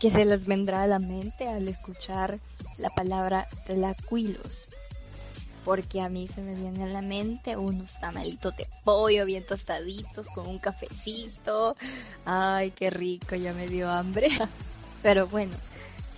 Que 0.00 0.10
se 0.10 0.24
les 0.24 0.46
vendrá 0.46 0.82
a 0.82 0.86
la 0.86 0.98
mente 0.98 1.48
al 1.48 1.68
escuchar 1.68 2.38
la 2.78 2.90
palabra 2.90 3.46
tlacuilos. 3.66 4.68
Porque 5.64 6.00
a 6.00 6.08
mí 6.08 6.28
se 6.28 6.42
me 6.42 6.54
viene 6.54 6.84
a 6.84 6.86
la 6.86 7.02
mente 7.02 7.56
unos 7.56 7.98
tamalitos 7.98 8.56
de 8.56 8.68
pollo 8.84 9.24
bien 9.24 9.44
tostaditos 9.44 10.26
con 10.28 10.46
un 10.46 10.58
cafecito. 10.58 11.76
Ay, 12.24 12.70
qué 12.70 12.90
rico, 12.90 13.34
ya 13.34 13.52
me 13.52 13.66
dio 13.66 13.90
hambre. 13.90 14.28
Pero 15.02 15.26
bueno, 15.26 15.56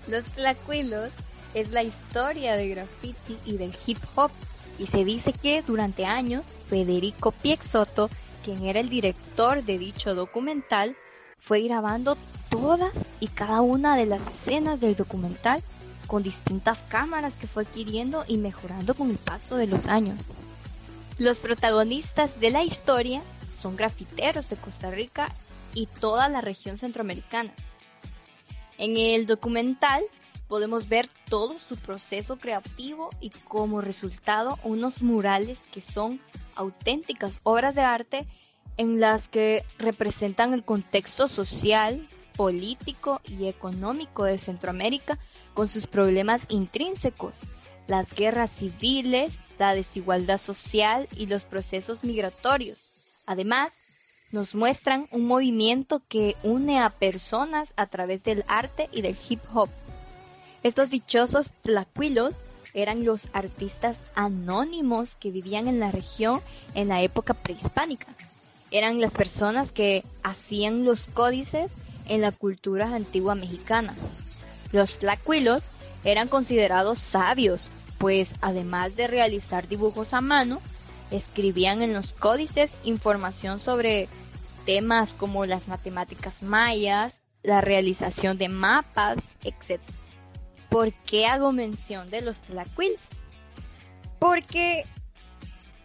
los 0.06 0.24
Tlacuilos 0.24 1.10
es 1.54 1.70
la 1.70 1.82
historia 1.82 2.56
de 2.56 2.68
graffiti 2.68 3.38
y 3.44 3.56
del 3.56 3.74
hip 3.86 3.98
hop 4.14 4.30
y 4.78 4.86
se 4.86 5.04
dice 5.04 5.32
que 5.32 5.62
durante 5.62 6.04
años 6.04 6.44
Federico 6.68 7.32
Piexoto, 7.32 8.08
quien 8.44 8.64
era 8.64 8.80
el 8.80 8.88
director 8.88 9.62
de 9.62 9.78
dicho 9.78 10.14
documental, 10.14 10.96
fue 11.38 11.60
grabando 11.62 12.16
todas 12.50 12.92
y 13.20 13.28
cada 13.28 13.60
una 13.60 13.96
de 13.96 14.06
las 14.06 14.26
escenas 14.26 14.80
del 14.80 14.96
documental 14.96 15.62
con 16.06 16.22
distintas 16.22 16.78
cámaras 16.88 17.34
que 17.36 17.46
fue 17.46 17.64
adquiriendo 17.64 18.24
y 18.26 18.38
mejorando 18.38 18.94
con 18.94 19.10
el 19.10 19.18
paso 19.18 19.56
de 19.56 19.66
los 19.66 19.86
años. 19.86 20.24
Los 21.18 21.38
protagonistas 21.38 22.40
de 22.40 22.50
la 22.50 22.64
historia 22.64 23.22
son 23.60 23.76
grafiteros 23.76 24.48
de 24.48 24.56
Costa 24.56 24.90
Rica 24.90 25.28
y 25.74 25.86
toda 26.00 26.28
la 26.28 26.40
región 26.40 26.78
centroamericana. 26.78 27.52
En 28.78 28.96
el 28.96 29.26
documental 29.26 30.02
podemos 30.48 30.88
ver 30.88 31.08
todo 31.28 31.58
su 31.58 31.76
proceso 31.76 32.38
creativo 32.38 33.10
y 33.20 33.30
como 33.30 33.80
resultado 33.80 34.58
unos 34.64 35.02
murales 35.02 35.58
que 35.70 35.80
son 35.80 36.20
auténticas 36.54 37.38
obras 37.42 37.74
de 37.74 37.82
arte 37.82 38.26
en 38.76 39.00
las 39.00 39.28
que 39.28 39.64
representan 39.78 40.54
el 40.54 40.64
contexto 40.64 41.28
social, 41.28 42.06
político 42.36 43.20
y 43.24 43.46
económico 43.46 44.24
de 44.24 44.38
Centroamérica 44.38 45.18
con 45.54 45.68
sus 45.68 45.86
problemas 45.86 46.46
intrínsecos, 46.48 47.34
las 47.88 48.14
guerras 48.14 48.50
civiles, 48.50 49.32
la 49.58 49.74
desigualdad 49.74 50.38
social 50.38 51.08
y 51.16 51.26
los 51.26 51.44
procesos 51.44 52.04
migratorios. 52.04 52.88
Además, 53.26 53.74
nos 54.30 54.54
muestran 54.54 55.08
un 55.10 55.26
movimiento 55.26 56.02
que 56.08 56.36
une 56.42 56.80
a 56.80 56.90
personas 56.90 57.72
a 57.76 57.86
través 57.86 58.22
del 58.22 58.44
arte 58.46 58.88
y 58.92 59.02
del 59.02 59.16
hip 59.28 59.40
hop. 59.52 59.68
Estos 60.62 60.90
dichosos 60.90 61.50
tlacuilos 61.62 62.34
eran 62.74 63.04
los 63.04 63.28
artistas 63.32 63.96
anónimos 64.14 65.14
que 65.14 65.30
vivían 65.30 65.68
en 65.68 65.80
la 65.80 65.90
región 65.90 66.40
en 66.74 66.88
la 66.88 67.02
época 67.02 67.34
prehispánica. 67.34 68.06
Eran 68.70 69.00
las 69.00 69.12
personas 69.12 69.72
que 69.72 70.04
hacían 70.22 70.84
los 70.84 71.06
códices 71.06 71.70
en 72.06 72.20
la 72.20 72.32
cultura 72.32 72.94
antigua 72.94 73.34
mexicana. 73.34 73.94
Los 74.72 74.98
tlacuilos 74.98 75.62
eran 76.04 76.28
considerados 76.28 76.98
sabios, 76.98 77.70
pues 77.98 78.34
además 78.40 78.96
de 78.96 79.06
realizar 79.06 79.68
dibujos 79.68 80.12
a 80.12 80.20
mano, 80.20 80.60
escribían 81.10 81.82
en 81.82 81.94
los 81.94 82.08
códices 82.08 82.70
información 82.84 83.60
sobre 83.60 84.08
temas 84.66 85.14
como 85.14 85.46
las 85.46 85.68
matemáticas 85.68 86.42
mayas, 86.42 87.20
la 87.42 87.60
realización 87.60 88.36
de 88.36 88.48
mapas, 88.48 89.16
etc. 89.42 89.80
¿Por 90.68 90.92
qué 90.92 91.26
hago 91.26 91.52
mención 91.52 92.10
de 92.10 92.20
los 92.20 92.40
tlacuilos? 92.40 93.00
Porque 94.18 94.84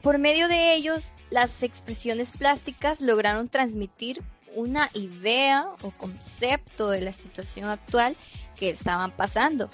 por 0.01 0.17
medio 0.17 0.47
de 0.47 0.75
ellos 0.75 1.11
las 1.29 1.63
expresiones 1.63 2.31
plásticas 2.31 2.99
lograron 2.99 3.47
transmitir 3.47 4.21
una 4.55 4.89
idea 4.93 5.67
o 5.81 5.91
concepto 5.91 6.89
de 6.89 7.01
la 7.01 7.13
situación 7.13 7.69
actual 7.69 8.15
que 8.55 8.69
estaban 8.69 9.11
pasando. 9.11 9.69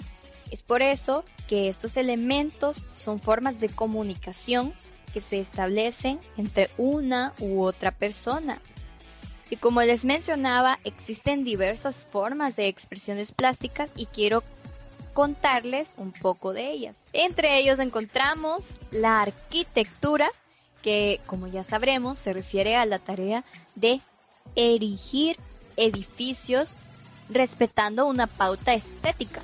Es 0.50 0.62
por 0.62 0.82
eso 0.82 1.24
que 1.48 1.68
estos 1.68 1.96
elementos 1.96 2.88
son 2.94 3.18
formas 3.18 3.60
de 3.60 3.68
comunicación 3.68 4.72
que 5.12 5.20
se 5.20 5.40
establecen 5.40 6.20
entre 6.36 6.70
una 6.78 7.34
u 7.40 7.62
otra 7.62 7.90
persona 7.90 8.60
y 9.50 9.56
como 9.56 9.82
les 9.82 10.04
mencionaba, 10.04 10.78
existen 10.84 11.42
diversas 11.42 12.04
formas 12.04 12.54
de 12.54 12.68
expresiones 12.68 13.32
plásticas 13.32 13.90
y 13.96 14.06
quiero 14.06 14.44
contarles 15.12 15.94
un 15.96 16.12
poco 16.12 16.52
de 16.52 16.70
ellas. 16.70 16.96
Entre 17.12 17.58
ellos 17.58 17.78
encontramos 17.78 18.74
la 18.90 19.22
arquitectura, 19.22 20.28
que 20.82 21.20
como 21.26 21.46
ya 21.46 21.64
sabremos 21.64 22.18
se 22.18 22.32
refiere 22.32 22.76
a 22.76 22.86
la 22.86 22.98
tarea 22.98 23.44
de 23.74 24.00
erigir 24.56 25.36
edificios 25.76 26.68
respetando 27.28 28.06
una 28.06 28.26
pauta 28.26 28.74
estética. 28.74 29.42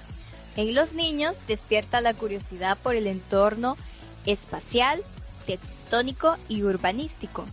En 0.56 0.74
los 0.74 0.92
niños 0.92 1.36
despierta 1.46 2.00
la 2.00 2.14
curiosidad 2.14 2.78
por 2.82 2.94
el 2.94 3.06
entorno 3.06 3.76
espacial, 4.24 5.02
tectónico 5.46 6.36
y 6.48 6.62
urbanístico. 6.62 7.44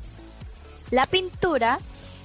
La 0.89 1.05
pintura 1.05 1.79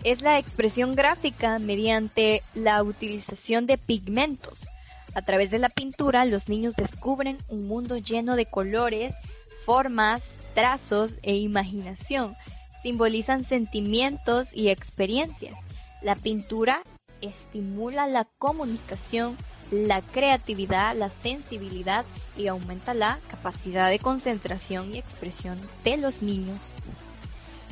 es 0.04 0.22
la 0.22 0.38
expresión 0.38 0.94
gráfica 0.94 1.58
mediante 1.58 2.42
la 2.54 2.82
utilización 2.82 3.66
de 3.66 3.78
pigmentos. 3.78 4.66
A 5.14 5.22
través 5.22 5.50
de 5.50 5.58
la 5.58 5.68
pintura 5.68 6.24
los 6.24 6.48
niños 6.48 6.74
descubren 6.76 7.38
un 7.48 7.66
mundo 7.66 7.96
lleno 7.96 8.36
de 8.36 8.46
colores, 8.46 9.14
formas, 9.64 10.22
trazos 10.54 11.16
e 11.22 11.36
imaginación. 11.36 12.36
Simbolizan 12.82 13.44
sentimientos 13.44 14.54
y 14.54 14.68
experiencias. 14.68 15.56
La 16.02 16.14
pintura 16.14 16.82
estimula 17.20 18.06
la 18.06 18.26
comunicación, 18.38 19.36
la 19.70 20.00
creatividad, 20.00 20.96
la 20.96 21.10
sensibilidad 21.10 22.04
y 22.36 22.46
aumenta 22.46 22.94
la 22.94 23.18
capacidad 23.28 23.90
de 23.90 23.98
concentración 23.98 24.94
y 24.94 24.98
expresión 24.98 25.58
de 25.84 25.96
los 25.96 26.22
niños. 26.22 26.58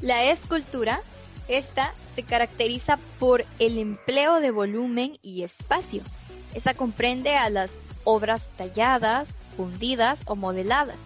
La 0.03 0.25
escultura, 0.25 1.01
esta 1.49 1.95
se 2.15 2.23
caracteriza 2.23 2.99
por 3.19 3.45
el 3.59 3.79
empleo 3.79 4.41
de 4.41 4.51
volumen 4.51 5.19
y 5.23 5.43
espacio. 5.43 6.03
Esta 6.57 6.73
comprende 6.73 7.37
a 7.37 7.51
las 7.51 7.79
obras 8.05 8.49
talladas, 8.57 9.29
fundidas 9.59 10.19
o 10.25 10.37
modeladas. 10.37 10.97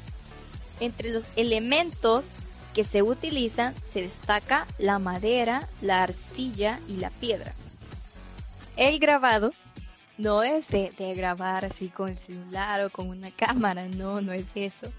Entre 0.78 1.12
los 1.12 1.26
elementos 1.34 2.24
que 2.72 2.84
se 2.84 3.02
utilizan 3.02 3.74
se 3.92 4.02
destaca 4.02 4.68
la 4.78 5.00
madera, 5.00 5.66
la 5.82 6.04
arcilla 6.04 6.78
y 6.88 6.98
la 6.98 7.10
piedra. 7.10 7.52
El 8.76 9.00
grabado 9.00 9.52
no 10.18 10.44
es 10.44 10.68
de, 10.68 10.92
grabar 11.16 11.64
así 11.64 11.88
con 11.88 12.10
el 12.10 12.18
celular 12.18 12.84
o 12.84 12.90
con 12.90 13.08
una 13.08 13.30
cámara, 13.36 13.88
no, 13.88 14.20
no 14.20 14.32
es 14.32 14.46
eso. 14.54 14.92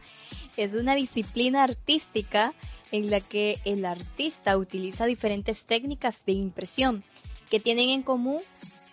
Es 0.58 0.74
una 0.74 0.96
disciplina 0.96 1.64
artística 1.64 2.54
en 2.92 3.10
la 3.10 3.22
que 3.22 3.62
el 3.64 3.86
artista 3.86 4.58
utiliza 4.58 5.06
diferentes 5.06 5.64
técnicas 5.64 6.20
de 6.26 6.34
impresión 6.34 7.06
que 7.50 7.62
tienen 7.62 7.90
en 7.90 8.04
común 8.04 8.42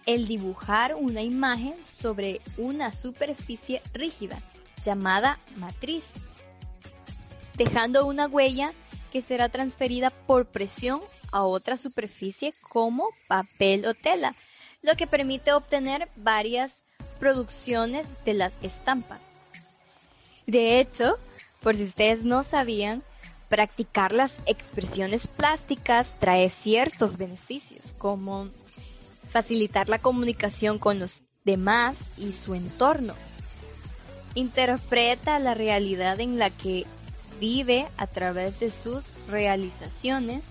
el 0.08 0.26
dibujar 0.26 0.94
una 0.94 1.20
imagen 1.20 1.84
sobre 1.84 2.40
una 2.56 2.92
superficie 2.92 3.82
rígida 3.92 4.40
llamada 4.82 5.38
matriz, 5.56 6.02
dejando 7.58 8.06
una 8.06 8.26
huella 8.26 8.72
que 9.12 9.20
será 9.20 9.50
transferida 9.50 10.08
por 10.08 10.46
presión 10.46 11.02
a 11.30 11.44
otra 11.44 11.76
superficie 11.76 12.54
como 12.62 13.10
papel 13.26 13.84
o 13.84 13.92
tela, 13.92 14.34
lo 14.80 14.96
que 14.96 15.06
permite 15.06 15.52
obtener 15.52 16.08
varias 16.16 16.84
producciones 17.20 18.08
de 18.24 18.32
las 18.32 18.54
estampas. 18.62 19.20
De 20.46 20.80
hecho, 20.80 21.16
por 21.60 21.76
si 21.76 21.84
ustedes 21.84 22.24
no 22.24 22.44
sabían, 22.44 23.02
practicar 23.50 24.12
las 24.12 24.32
expresiones 24.46 25.26
plásticas 25.26 26.06
trae 26.18 26.48
ciertos 26.48 27.18
beneficios, 27.18 27.92
como 27.98 28.48
facilitar 29.30 29.88
la 29.88 29.98
comunicación 29.98 30.78
con 30.78 30.98
los 30.98 31.22
demás 31.44 31.96
y 32.16 32.32
su 32.32 32.54
entorno. 32.54 33.14
Interpreta 34.34 35.38
la 35.38 35.54
realidad 35.54 36.20
en 36.20 36.38
la 36.38 36.50
que 36.50 36.86
vive 37.40 37.88
a 37.96 38.06
través 38.06 38.60
de 38.60 38.70
sus 38.70 39.04
realizaciones, 39.28 40.42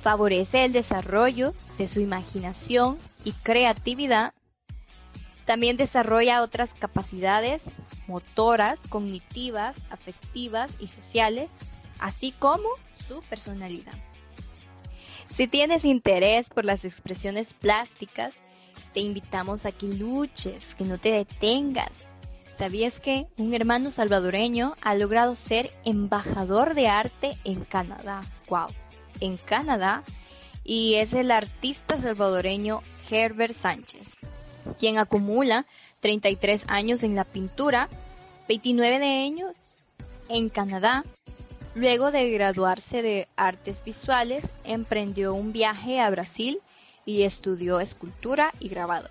favorece 0.00 0.64
el 0.64 0.72
desarrollo 0.72 1.52
de 1.78 1.88
su 1.88 2.00
imaginación 2.00 2.98
y 3.24 3.32
creatividad, 3.32 4.32
también 5.44 5.76
desarrolla 5.76 6.42
otras 6.42 6.74
capacidades 6.74 7.62
motoras, 8.08 8.80
cognitivas, 8.88 9.76
afectivas 9.90 10.70
y 10.78 10.88
sociales, 10.88 11.50
así 11.98 12.32
como 12.32 12.68
su 13.08 13.20
personalidad. 13.22 13.94
Si 15.36 15.46
tienes 15.46 15.84
interés 15.84 16.48
por 16.48 16.64
las 16.64 16.86
expresiones 16.86 17.52
plásticas, 17.52 18.32
te 18.94 19.00
invitamos 19.00 19.66
a 19.66 19.72
que 19.72 19.86
luches, 19.86 20.74
que 20.76 20.84
no 20.84 20.96
te 20.96 21.12
detengas. 21.12 21.90
¿Sabías 22.58 23.00
que 23.00 23.26
un 23.36 23.52
hermano 23.52 23.90
salvadoreño 23.90 24.76
ha 24.80 24.94
logrado 24.94 25.36
ser 25.36 25.70
embajador 25.84 26.72
de 26.72 26.88
arte 26.88 27.36
en 27.44 27.66
Canadá? 27.66 28.22
¡Wow! 28.48 28.68
En 29.20 29.36
Canadá. 29.36 30.04
Y 30.64 30.94
es 30.94 31.12
el 31.12 31.30
artista 31.30 31.98
salvadoreño 31.98 32.80
Herbert 33.10 33.52
Sánchez, 33.52 34.08
quien 34.78 34.96
acumula 34.96 35.66
33 36.00 36.64
años 36.68 37.02
en 37.02 37.14
la 37.14 37.24
pintura, 37.24 37.90
29 38.48 38.98
de 39.00 39.24
ellos 39.26 39.54
en 40.30 40.48
Canadá 40.48 41.04
Luego 41.76 42.10
de 42.10 42.30
graduarse 42.30 43.02
de 43.02 43.28
artes 43.36 43.84
visuales, 43.84 44.42
emprendió 44.64 45.34
un 45.34 45.52
viaje 45.52 46.00
a 46.00 46.08
Brasil 46.08 46.58
y 47.04 47.24
estudió 47.24 47.80
escultura 47.80 48.54
y 48.60 48.70
grabado. 48.70 49.10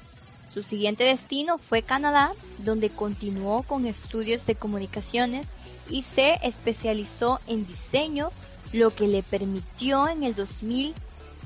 Su 0.51 0.63
siguiente 0.63 1.03
destino 1.03 1.59
fue 1.59 1.83
Canadá, 1.83 2.31
donde 2.57 2.89
continuó 2.89 3.61
con 3.61 3.85
estudios 3.85 4.43
de 4.47 4.55
comunicaciones 4.55 5.47
y 5.91 6.01
se 6.01 6.39
especializó 6.41 7.39
en 7.45 7.67
diseño, 7.67 8.31
lo 8.73 8.89
que 8.89 9.07
le 9.07 9.21
permitió 9.21 10.09
en 10.09 10.23
el 10.23 10.33
2000 10.33 10.95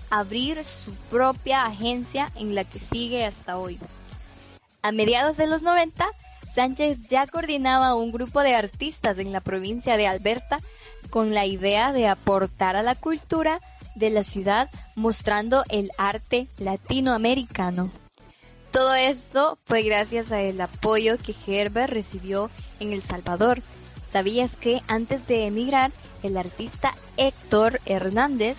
abrir 0.09 0.63
su 0.63 0.93
propia 1.11 1.65
agencia 1.65 2.31
en 2.35 2.55
la 2.55 2.63
que 2.63 2.79
sigue 2.79 3.25
hasta 3.25 3.57
hoy. 3.57 3.77
A 4.81 4.93
mediados 4.93 5.35
de 5.35 5.47
los 5.47 5.63
90, 5.63 6.07
Sánchez 6.55 7.09
ya 7.09 7.27
coordinaba 7.27 7.93
un 7.95 8.13
grupo 8.13 8.39
de 8.39 8.55
artistas 8.55 9.19
en 9.19 9.33
la 9.33 9.41
provincia 9.41 9.97
de 9.97 10.07
Alberta 10.07 10.61
con 11.09 11.33
la 11.33 11.45
idea 11.45 11.91
de 11.91 12.07
aportar 12.07 12.75
a 12.75 12.83
la 12.83 12.95
cultura 12.95 13.59
de 13.95 14.09
la 14.09 14.23
ciudad 14.23 14.69
mostrando 14.95 15.63
el 15.69 15.91
arte 15.97 16.47
latinoamericano. 16.57 17.91
Todo 18.71 18.93
esto 18.93 19.57
fue 19.65 19.81
gracias 19.81 20.31
al 20.31 20.59
apoyo 20.61 21.17
que 21.17 21.33
Herbert 21.47 21.91
recibió 21.91 22.51
en 22.79 22.93
El 22.93 23.01
Salvador. 23.01 23.61
¿Sabías 24.11 24.55
que 24.55 24.81
antes 24.87 25.25
de 25.27 25.47
emigrar, 25.47 25.91
el 26.21 26.37
artista 26.37 26.95
Héctor 27.17 27.79
Hernández 27.85 28.57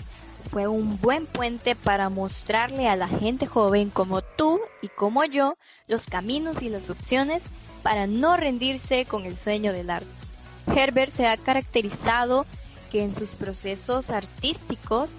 fue 0.51 0.67
un 0.67 1.01
buen 1.01 1.27
puente 1.27 1.77
para 1.77 2.09
mostrarle 2.09 2.89
a 2.89 2.97
la 2.97 3.07
gente 3.07 3.47
joven 3.47 3.91
como 3.91 4.23
tú 4.23 4.61
y 4.83 4.89
como 4.89 5.25
yo 5.25 5.55
los 5.87 6.05
caminos 6.05 6.61
y 6.61 6.71
las 6.71 6.91
opciones 6.91 7.43
para 7.83 8.07
no 8.07 8.37
rendirse 8.37 9.05
con 9.05 9.27
el 9.27 9.37
sueño 9.37 9.73
del 9.73 9.91
arte? 9.91 10.20
Herbert 10.75 11.13
se 11.13 11.27
ha 11.27 11.37
caracterizado 11.37 12.47
que 12.91 13.03
en 13.05 13.15
sus 13.15 13.31
procesos 13.31 14.11
artísticos 14.11 15.11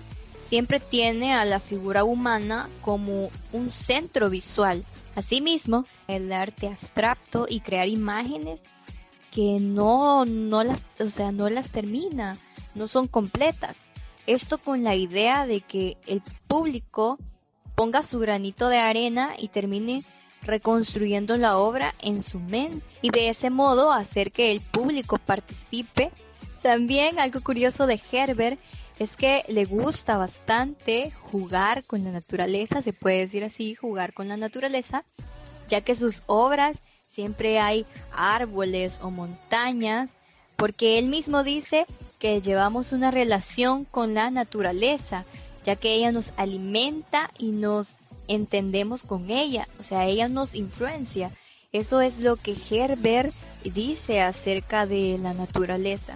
siempre 0.50 0.80
tiene 0.80 1.34
a 1.34 1.46
la 1.46 1.60
figura 1.60 2.04
humana 2.04 2.70
como 2.82 3.30
un 3.54 3.72
centro 3.72 4.30
visual. 4.30 4.84
Asimismo, 5.16 5.86
el 6.08 6.32
arte 6.32 6.68
abstracto 6.68 7.46
y 7.50 7.62
crear 7.62 7.88
imágenes 7.88 8.62
que 9.32 9.60
no, 9.62 10.26
no 10.26 10.64
las, 10.64 10.82
o 11.00 11.10
sea, 11.10 11.32
no 11.32 11.50
las 11.50 11.70
termina, 11.70 12.38
no 12.76 12.88
son 12.88 13.08
completas. 13.08 13.86
Esto 14.28 14.58
con 14.58 14.84
la 14.84 14.96
idea 14.96 15.48
de 15.48 15.62
que 15.62 15.98
el 16.06 16.22
público 16.48 17.18
ponga 17.76 18.04
su 18.04 18.20
granito 18.20 18.68
de 18.68 18.78
arena 18.78 19.36
y 19.38 19.48
termine 19.48 20.04
reconstruyendo 20.42 21.38
la 21.38 21.58
obra 21.58 21.94
en 22.02 22.22
su 22.22 22.40
mente 22.40 22.86
y 23.02 23.12
de 23.12 23.30
ese 23.30 23.50
modo 23.50 23.92
hacer 23.92 24.32
que 24.32 24.52
el 24.52 24.62
público 24.62 25.18
participe. 25.18 26.12
También 26.62 27.20
algo 27.20 27.42
curioso 27.42 27.88
de 27.88 28.00
Herbert 28.12 28.60
es 29.00 29.16
que 29.16 29.44
le 29.48 29.66
gusta 29.66 30.18
bastante 30.18 31.12
jugar 31.12 31.84
con 31.86 32.04
la 32.04 32.12
naturaleza, 32.12 32.82
se 32.82 32.94
puede 32.94 33.20
decir 33.20 33.44
así, 33.44 33.74
jugar 33.74 34.14
con 34.14 34.28
la 34.28 34.38
naturaleza, 34.38 35.06
ya 35.68 35.82
que 35.82 35.96
sus 35.96 36.22
obras 36.28 36.78
siempre 37.08 37.60
hay 37.60 37.86
árboles 38.12 39.00
o 39.02 39.10
montañas, 39.10 40.16
porque 40.56 41.00
él 41.00 41.08
mismo 41.08 41.44
dice 41.44 41.86
que 42.20 42.42
llevamos 42.42 42.92
una 42.92 43.10
relación 43.10 43.86
con 43.86 44.14
la 44.14 44.30
naturaleza, 44.30 45.26
ya 45.66 45.76
que 45.76 45.96
ella 45.96 46.12
nos 46.12 46.34
alimenta 46.38 47.32
y 47.40 47.52
nos 47.52 47.96
entendemos 48.36 49.04
con 49.04 49.30
ella, 49.30 49.68
o 49.80 49.84
sea, 49.84 50.06
ella 50.06 50.28
nos 50.28 50.56
influencia. 50.56 51.32
Eso 51.72 52.02
es 52.02 52.20
lo 52.20 52.36
que 52.36 52.56
Herbert 52.70 53.34
dice 53.64 54.22
acerca 54.22 54.86
de 54.86 55.18
la 55.22 55.34
naturaleza. 55.34 56.16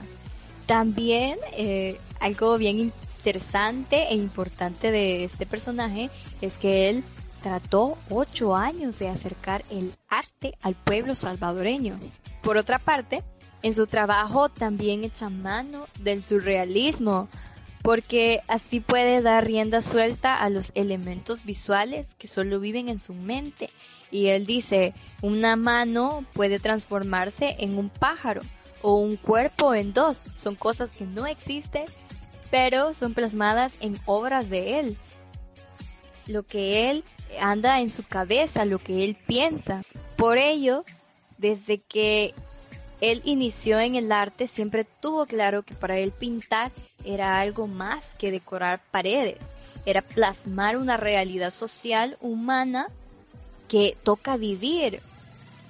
También 0.65 1.38
eh, 1.54 1.99
algo 2.19 2.58
bien 2.58 2.80
interesante 2.80 4.08
e 4.10 4.15
importante 4.15 4.91
de 4.91 5.23
este 5.23 5.45
personaje 5.45 6.10
es 6.41 6.58
que 6.58 6.89
él 6.89 7.04
trató 7.43 7.97
ocho 8.10 8.56
años 8.56 8.97
de 8.97 9.08
acercar 9.08 9.63
el 9.69 9.93
arte 10.10 10.58
al 10.62 10.75
pueblo 10.75 11.15
salvadoreño. 11.15 11.99
Por 12.41 12.58
otra 12.58 12.80
parte, 12.80 13.23
en 13.62 13.73
su 13.73 13.88
trabajo 13.88 14.49
también 14.49 15.04
echa 15.04 15.30
mano 15.30 15.88
del 15.99 16.23
surrealismo, 16.23 17.28
porque 17.86 18.41
así 18.48 18.80
puede 18.80 19.21
dar 19.21 19.45
rienda 19.45 19.84
suelta 19.84 20.36
a 20.36 20.50
los 20.50 20.71
elementos 20.74 21.45
visuales 21.45 22.15
que 22.15 22.28
solo 22.28 22.60
viven 22.60 22.89
en 22.89 23.00
su 23.00 23.13
mente. 23.13 23.69
Y 24.10 24.30
él 24.30 24.48
dice, 24.48 24.95
una 25.21 25.56
mano 25.56 26.26
puede 26.34 26.58
transformarse 26.58 27.56
en 27.60 27.78
un 27.78 27.89
pájaro 27.89 28.41
o 28.82 28.95
un 28.95 29.17
cuerpo 29.17 29.76
en 29.76 29.93
dos. 29.93 30.17
Son 30.34 30.56
cosas 30.56 30.89
que 30.89 31.06
no 31.06 31.28
existen, 31.28 31.86
pero 32.50 32.95
son 32.95 33.13
plasmadas 33.13 33.76
en 33.82 34.00
obras 34.08 34.50
de 34.50 34.80
él. 34.80 34.98
Lo 36.26 36.41
que 36.41 36.89
él 36.89 37.04
anda 37.39 37.82
en 37.82 37.91
su 37.91 38.02
cabeza, 38.02 38.65
lo 38.65 38.80
que 38.80 39.04
él 39.04 39.15
piensa. 39.28 39.84
Por 40.17 40.39
ello, 40.39 40.84
desde 41.38 41.78
que 41.78 42.34
él 43.01 43.21
inició 43.25 43.79
en 43.79 43.95
el 43.95 44.12
arte, 44.12 44.47
siempre 44.47 44.86
tuvo 44.86 45.25
claro 45.25 45.63
que 45.63 45.73
para 45.73 45.97
él 45.97 46.12
pintar 46.12 46.71
era 47.03 47.39
algo 47.39 47.65
más 47.67 48.03
que 48.17 48.31
decorar 48.31 48.81
paredes, 48.91 49.39
era 49.86 50.01
plasmar 50.01 50.77
una 50.77 50.97
realidad 50.97 51.51
social 51.51 52.17
humana 52.21 52.88
que 53.67 53.97
toca 54.03 54.38
vivir 54.38 55.01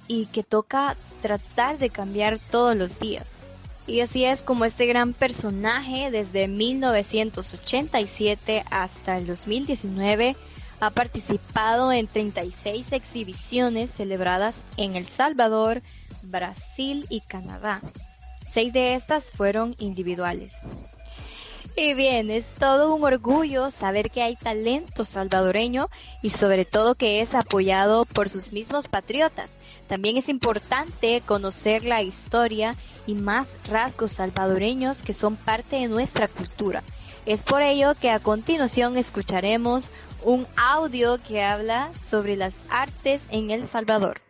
y 0.08 0.26
que 0.26 0.42
toca 0.42 0.96
tratar 1.22 1.78
de 1.78 1.90
cambiar 1.90 2.38
todos 2.50 2.76
los 2.76 2.98
días. 2.98 3.26
Y 3.86 4.00
así 4.00 4.24
es 4.24 4.42
como 4.42 4.64
este 4.64 4.86
gran 4.86 5.12
personaje 5.12 6.10
desde 6.10 6.48
1987 6.48 8.64
hasta 8.70 9.16
el 9.16 9.26
2019 9.26 10.36
ha 10.80 10.90
participado 10.90 11.92
en 11.92 12.06
36 12.06 12.92
exhibiciones 12.92 13.92
celebradas 13.92 14.64
en 14.76 14.96
El 14.96 15.06
Salvador, 15.06 15.82
Brasil 16.30 17.06
y 17.08 17.20
Canadá. 17.20 17.80
Seis 18.52 18.72
de 18.72 18.94
estas 18.94 19.30
fueron 19.30 19.74
individuales. 19.78 20.54
Y 21.78 21.92
bien, 21.92 22.30
es 22.30 22.46
todo 22.58 22.94
un 22.94 23.04
orgullo 23.04 23.70
saber 23.70 24.10
que 24.10 24.22
hay 24.22 24.34
talento 24.34 25.04
salvadoreño 25.04 25.90
y 26.22 26.30
sobre 26.30 26.64
todo 26.64 26.94
que 26.94 27.20
es 27.20 27.34
apoyado 27.34 28.06
por 28.06 28.30
sus 28.30 28.50
mismos 28.50 28.88
patriotas. 28.88 29.50
También 29.86 30.16
es 30.16 30.30
importante 30.30 31.20
conocer 31.20 31.84
la 31.84 32.02
historia 32.02 32.76
y 33.06 33.14
más 33.14 33.46
rasgos 33.68 34.12
salvadoreños 34.12 35.02
que 35.02 35.12
son 35.12 35.36
parte 35.36 35.76
de 35.76 35.88
nuestra 35.88 36.28
cultura. 36.28 36.82
Es 37.26 37.42
por 37.42 37.60
ello 37.60 37.94
que 38.00 38.10
a 38.10 38.20
continuación 38.20 38.96
escucharemos 38.96 39.90
un 40.24 40.46
audio 40.56 41.18
que 41.28 41.42
habla 41.42 41.90
sobre 42.00 42.36
las 42.36 42.56
artes 42.70 43.20
en 43.30 43.50
El 43.50 43.68
Salvador. 43.68 44.25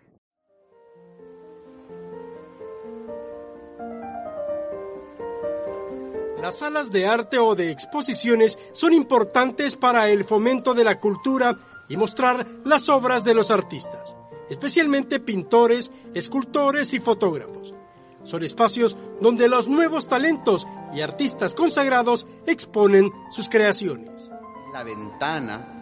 Las 6.46 6.59
salas 6.59 6.92
de 6.92 7.09
arte 7.09 7.40
o 7.40 7.56
de 7.56 7.72
exposiciones 7.72 8.56
son 8.70 8.92
importantes 8.92 9.74
para 9.74 10.09
el 10.11 10.24
fomento 10.24 10.74
de 10.74 10.85
la 10.85 11.00
cultura 11.00 11.56
y 11.88 11.96
mostrar 11.96 12.46
las 12.64 12.88
obras 12.88 13.24
de 13.24 13.35
los 13.35 13.50
artistas, 13.50 14.14
especialmente 14.48 15.18
pintores, 15.18 15.90
escultores 16.14 16.94
y 16.94 17.00
fotógrafos. 17.00 17.74
Son 18.22 18.44
espacios 18.44 18.96
donde 19.20 19.48
los 19.48 19.66
nuevos 19.66 20.06
talentos 20.06 20.68
y 20.94 21.00
artistas 21.00 21.52
consagrados 21.52 22.28
exponen 22.46 23.11
sus 23.32 23.48
creaciones. 23.48 24.30
La 24.72 24.85
ventana 24.85 25.75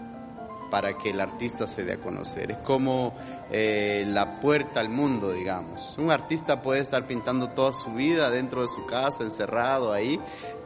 para 0.74 0.98
que 0.98 1.10
el 1.10 1.20
artista 1.20 1.68
se 1.68 1.84
dé 1.84 1.92
a 1.92 1.98
conocer. 1.98 2.50
Es 2.50 2.58
como 2.58 3.14
eh, 3.52 4.02
la 4.08 4.40
puerta 4.40 4.80
al 4.80 4.88
mundo, 4.88 5.30
digamos. 5.30 5.96
Un 5.98 6.10
artista 6.10 6.62
puede 6.62 6.80
estar 6.80 7.06
pintando 7.06 7.50
toda 7.50 7.72
su 7.72 7.92
vida 7.92 8.28
dentro 8.28 8.62
de 8.62 8.66
su 8.66 8.84
casa, 8.84 9.22
encerrado 9.22 9.92
ahí, 9.92 10.18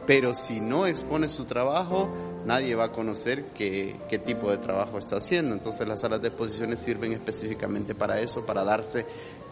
pero 0.07 0.33
si 0.33 0.61
no 0.61 0.87
expone 0.87 1.29
su 1.29 1.45
trabajo, 1.45 2.09
nadie 2.43 2.73
va 2.73 2.85
a 2.85 2.91
conocer 2.91 3.49
qué, 3.53 3.97
qué 4.09 4.17
tipo 4.17 4.49
de 4.49 4.57
trabajo 4.57 4.97
está 4.97 5.17
haciendo. 5.17 5.53
Entonces 5.53 5.87
las 5.87 6.01
salas 6.01 6.23
de 6.23 6.29
exposiciones 6.29 6.81
sirven 6.81 7.13
específicamente 7.13 7.93
para 7.93 8.19
eso, 8.19 8.43
para 8.47 8.63
darse 8.63 9.05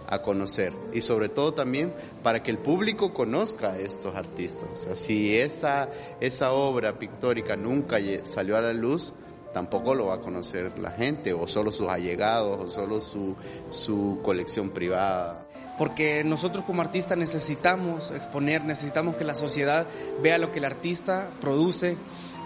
a 0.07 0.23
conocer 0.23 0.73
y 0.93 1.01
sobre 1.01 1.29
todo 1.29 1.53
también 1.53 1.93
para 2.23 2.41
que 2.41 2.49
el 2.49 2.57
público 2.57 3.13
conozca 3.13 3.73
a 3.73 3.77
estos 3.77 4.15
artistas. 4.15 4.87
Si 4.95 5.37
esa, 5.37 5.89
esa 6.19 6.53
obra 6.53 6.97
pictórica 6.97 7.55
nunca 7.55 7.97
salió 8.23 8.57
a 8.57 8.61
la 8.61 8.73
luz, 8.73 9.13
tampoco 9.53 9.95
lo 9.95 10.07
va 10.07 10.15
a 10.15 10.21
conocer 10.21 10.77
la 10.79 10.91
gente, 10.91 11.33
o 11.33 11.47
solo 11.47 11.71
sus 11.71 11.87
allegados, 11.87 12.65
o 12.65 12.67
solo 12.67 13.01
su, 13.01 13.35
su 13.69 14.19
colección 14.23 14.69
privada. 14.69 15.45
Porque 15.77 16.23
nosotros 16.23 16.65
como 16.65 16.81
artistas 16.81 17.17
necesitamos 17.17 18.11
exponer, 18.11 18.63
necesitamos 18.63 19.15
que 19.15 19.23
la 19.23 19.35
sociedad 19.35 19.87
vea 20.21 20.37
lo 20.37 20.51
que 20.51 20.59
el 20.59 20.65
artista 20.65 21.29
produce 21.39 21.97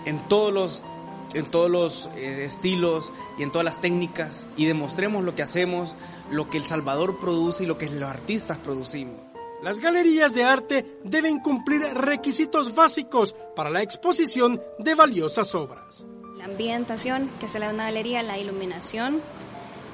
en 0.06 0.20
todos 0.28 0.54
los 0.54 0.84
en 1.34 1.46
todos 1.46 1.72
los 1.72 2.10
eh, 2.18 2.44
estilos 2.44 3.14
y 3.38 3.44
en 3.44 3.52
todas 3.52 3.64
las 3.64 3.80
técnicas 3.80 4.46
y 4.58 4.66
demostremos 4.66 5.24
lo 5.24 5.34
que 5.34 5.44
hacemos, 5.44 5.96
lo 6.30 6.50
que 6.50 6.58
El 6.58 6.64
Salvador 6.64 7.20
produce 7.20 7.64
y 7.64 7.68
lo 7.68 7.78
que 7.78 7.90
los 7.90 8.10
artistas 8.10 8.58
producimos. 8.58 9.20
Las 9.62 9.80
galerías 9.80 10.34
de 10.34 10.44
arte 10.44 11.00
deben 11.04 11.40
cumplir 11.40 11.82
requisitos 11.82 12.74
básicos 12.74 13.36
para 13.56 13.70
la 13.70 13.84
exposición 13.84 14.60
de 14.80 14.96
valiosas 14.96 15.54
obras. 15.54 16.06
La 16.42 16.48
ambientación 16.48 17.30
que 17.40 17.48
se 17.48 17.60
le 17.60 17.66
da 17.66 17.72
a 17.72 17.74
una 17.76 17.84
galería, 17.84 18.24
la 18.24 18.40
iluminación, 18.40 19.22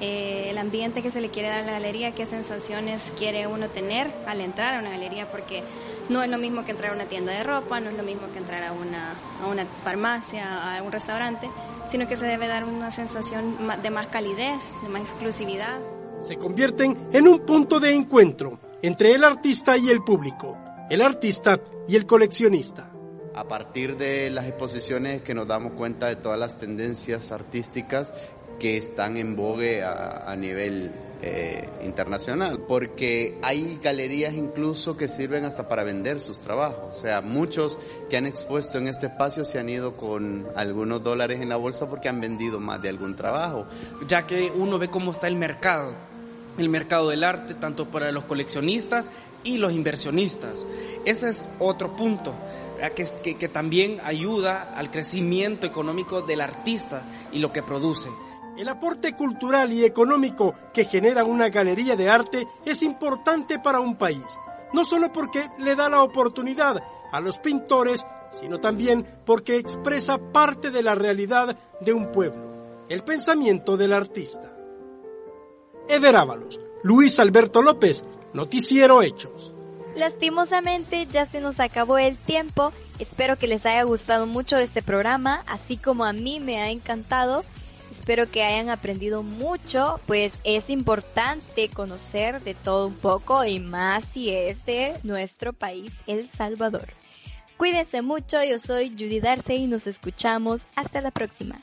eh, 0.00 0.46
el 0.48 0.56
ambiente 0.56 1.02
que 1.02 1.10
se 1.10 1.20
le 1.20 1.28
quiere 1.28 1.50
dar 1.50 1.60
a 1.60 1.62
la 1.62 1.72
galería, 1.72 2.14
qué 2.14 2.24
sensaciones 2.24 3.12
quiere 3.18 3.46
uno 3.46 3.68
tener 3.68 4.10
al 4.26 4.40
entrar 4.40 4.74
a 4.74 4.78
una 4.78 4.88
galería, 4.88 5.30
porque 5.30 5.62
no 6.08 6.22
es 6.22 6.30
lo 6.30 6.38
mismo 6.38 6.64
que 6.64 6.70
entrar 6.70 6.92
a 6.92 6.94
una 6.94 7.04
tienda 7.04 7.34
de 7.34 7.42
ropa, 7.42 7.80
no 7.80 7.90
es 7.90 7.96
lo 7.98 8.02
mismo 8.02 8.32
que 8.32 8.38
entrar 8.38 8.64
a 8.64 8.72
una, 8.72 9.12
a 9.42 9.46
una 9.46 9.66
farmacia, 9.84 10.78
a 10.78 10.82
un 10.82 10.90
restaurante, 10.90 11.50
sino 11.90 12.08
que 12.08 12.16
se 12.16 12.24
debe 12.24 12.48
dar 12.48 12.64
una 12.64 12.92
sensación 12.92 13.54
de 13.82 13.90
más 13.90 14.06
calidez, 14.06 14.74
de 14.82 14.88
más 14.88 15.02
exclusividad. 15.02 15.78
Se 16.22 16.38
convierten 16.38 17.08
en 17.12 17.28
un 17.28 17.40
punto 17.40 17.78
de 17.78 17.92
encuentro 17.92 18.58
entre 18.80 19.12
el 19.12 19.22
artista 19.22 19.76
y 19.76 19.90
el 19.90 20.02
público, 20.02 20.56
el 20.88 21.02
artista 21.02 21.60
y 21.86 21.96
el 21.96 22.06
coleccionista 22.06 22.88
a 23.38 23.44
partir 23.44 23.96
de 23.96 24.30
las 24.30 24.46
exposiciones 24.46 25.22
que 25.22 25.32
nos 25.32 25.46
damos 25.46 25.74
cuenta 25.74 26.08
de 26.08 26.16
todas 26.16 26.36
las 26.40 26.56
tendencias 26.56 27.30
artísticas 27.30 28.12
que 28.58 28.76
están 28.76 29.16
en 29.16 29.36
vogue 29.36 29.84
a, 29.84 30.34
nivel 30.36 30.90
eh, 31.22 31.68
internacional, 31.84 32.64
porque 32.66 33.38
hay 33.40 33.78
galerías 33.80 34.34
incluso 34.34 34.96
que 34.96 35.06
sirven 35.06 35.44
hasta 35.44 35.68
para 35.68 35.84
vender 35.84 36.20
sus 36.20 36.40
trabajos. 36.40 36.96
O 36.96 37.00
sea, 37.00 37.20
muchos 37.20 37.78
que 38.10 38.16
han 38.16 38.26
expuesto 38.26 38.78
en 38.78 38.88
este 38.88 39.06
espacio 39.06 39.44
se 39.44 39.60
han 39.60 39.68
ido 39.68 39.96
con 39.96 40.48
algunos 40.56 41.04
dólares 41.04 41.40
en 41.40 41.50
la 41.50 41.56
bolsa 41.56 41.88
porque 41.88 42.08
han 42.08 42.20
vendido 42.20 42.58
más 42.58 42.82
de 42.82 42.88
algún 42.88 43.14
trabajo. 43.14 43.66
Ya 44.08 44.26
que 44.26 44.50
uno 44.52 44.80
ve 44.80 44.88
cómo 44.88 45.12
está 45.12 45.28
el 45.28 45.36
mercado, 45.36 45.92
el 46.58 46.68
mercado 46.68 47.10
del 47.10 47.22
arte, 47.22 47.54
tanto 47.54 47.86
para 47.86 48.10
los 48.10 48.24
coleccionistas 48.24 49.12
y 49.44 49.58
los 49.58 49.72
inversionistas. 49.72 50.66
Ese 51.04 51.28
es 51.28 51.44
otro 51.60 51.94
punto 51.94 52.34
que, 52.94 53.48
también 53.48 53.98
ayuda 54.02 54.74
al 54.74 54.90
crecimiento 54.90 55.66
económico 55.66 56.22
del 56.22 56.40
artista 56.40 57.02
y 57.32 57.38
lo 57.38 57.52
que 57.52 57.62
produce. 57.62 58.08
El 58.56 58.68
aporte 58.68 59.14
cultural 59.14 59.72
y 59.72 59.84
económico 59.84 60.54
que 60.72 60.84
genera 60.84 61.24
una 61.24 61.48
galería 61.48 61.96
de 61.96 62.08
arte 62.08 62.46
es 62.64 62.82
importante 62.82 63.58
para 63.58 63.80
un 63.80 63.96
país, 63.96 64.24
no 64.72 64.84
solo 64.84 65.12
porque 65.12 65.48
le 65.58 65.76
da 65.76 65.88
la 65.88 66.02
oportunidad 66.02 66.82
a 67.12 67.20
los 67.20 67.38
pintores, 67.38 68.04
sino 68.30 68.60
también 68.60 69.06
porque 69.24 69.56
expresa 69.56 70.18
parte 70.18 70.70
de 70.70 70.82
la 70.82 70.94
realidad 70.94 71.56
de 71.80 71.92
un 71.92 72.10
pueblo, 72.12 72.84
el 72.88 73.02
pensamiento 73.04 73.76
del 73.76 73.92
artista. 73.92 74.52
Eder 75.88 76.16
Ábalos, 76.16 76.60
Luis 76.82 77.18
Alberto 77.18 77.62
López, 77.62 78.04
Noticiero 78.34 79.02
Hechos. 79.02 79.54
Lastimosamente 79.94 81.06
ya 81.06 81.26
se 81.26 81.40
nos 81.40 81.60
acabó 81.60 81.98
el 81.98 82.16
tiempo. 82.16 82.72
Espero 82.98 83.36
que 83.36 83.46
les 83.46 83.66
haya 83.66 83.82
gustado 83.82 84.26
mucho 84.26 84.56
este 84.58 84.82
programa, 84.82 85.42
así 85.46 85.76
como 85.76 86.04
a 86.04 86.12
mí 86.12 86.40
me 86.40 86.60
ha 86.60 86.70
encantado. 86.70 87.44
Espero 87.90 88.30
que 88.30 88.42
hayan 88.42 88.70
aprendido 88.70 89.22
mucho, 89.22 90.00
pues 90.06 90.32
es 90.44 90.70
importante 90.70 91.68
conocer 91.68 92.40
de 92.42 92.54
todo 92.54 92.86
un 92.86 92.94
poco 92.94 93.44
y 93.44 93.60
más 93.60 94.04
si 94.04 94.30
es 94.30 94.64
de 94.66 94.94
nuestro 95.02 95.52
país, 95.52 95.92
El 96.06 96.30
Salvador. 96.30 96.86
Cuídense 97.56 98.02
mucho, 98.02 98.42
yo 98.44 98.60
soy 98.60 98.90
Judy 98.90 99.20
Darce 99.20 99.56
y 99.56 99.66
nos 99.66 99.86
escuchamos 99.86 100.60
hasta 100.76 101.00
la 101.00 101.10
próxima. 101.10 101.60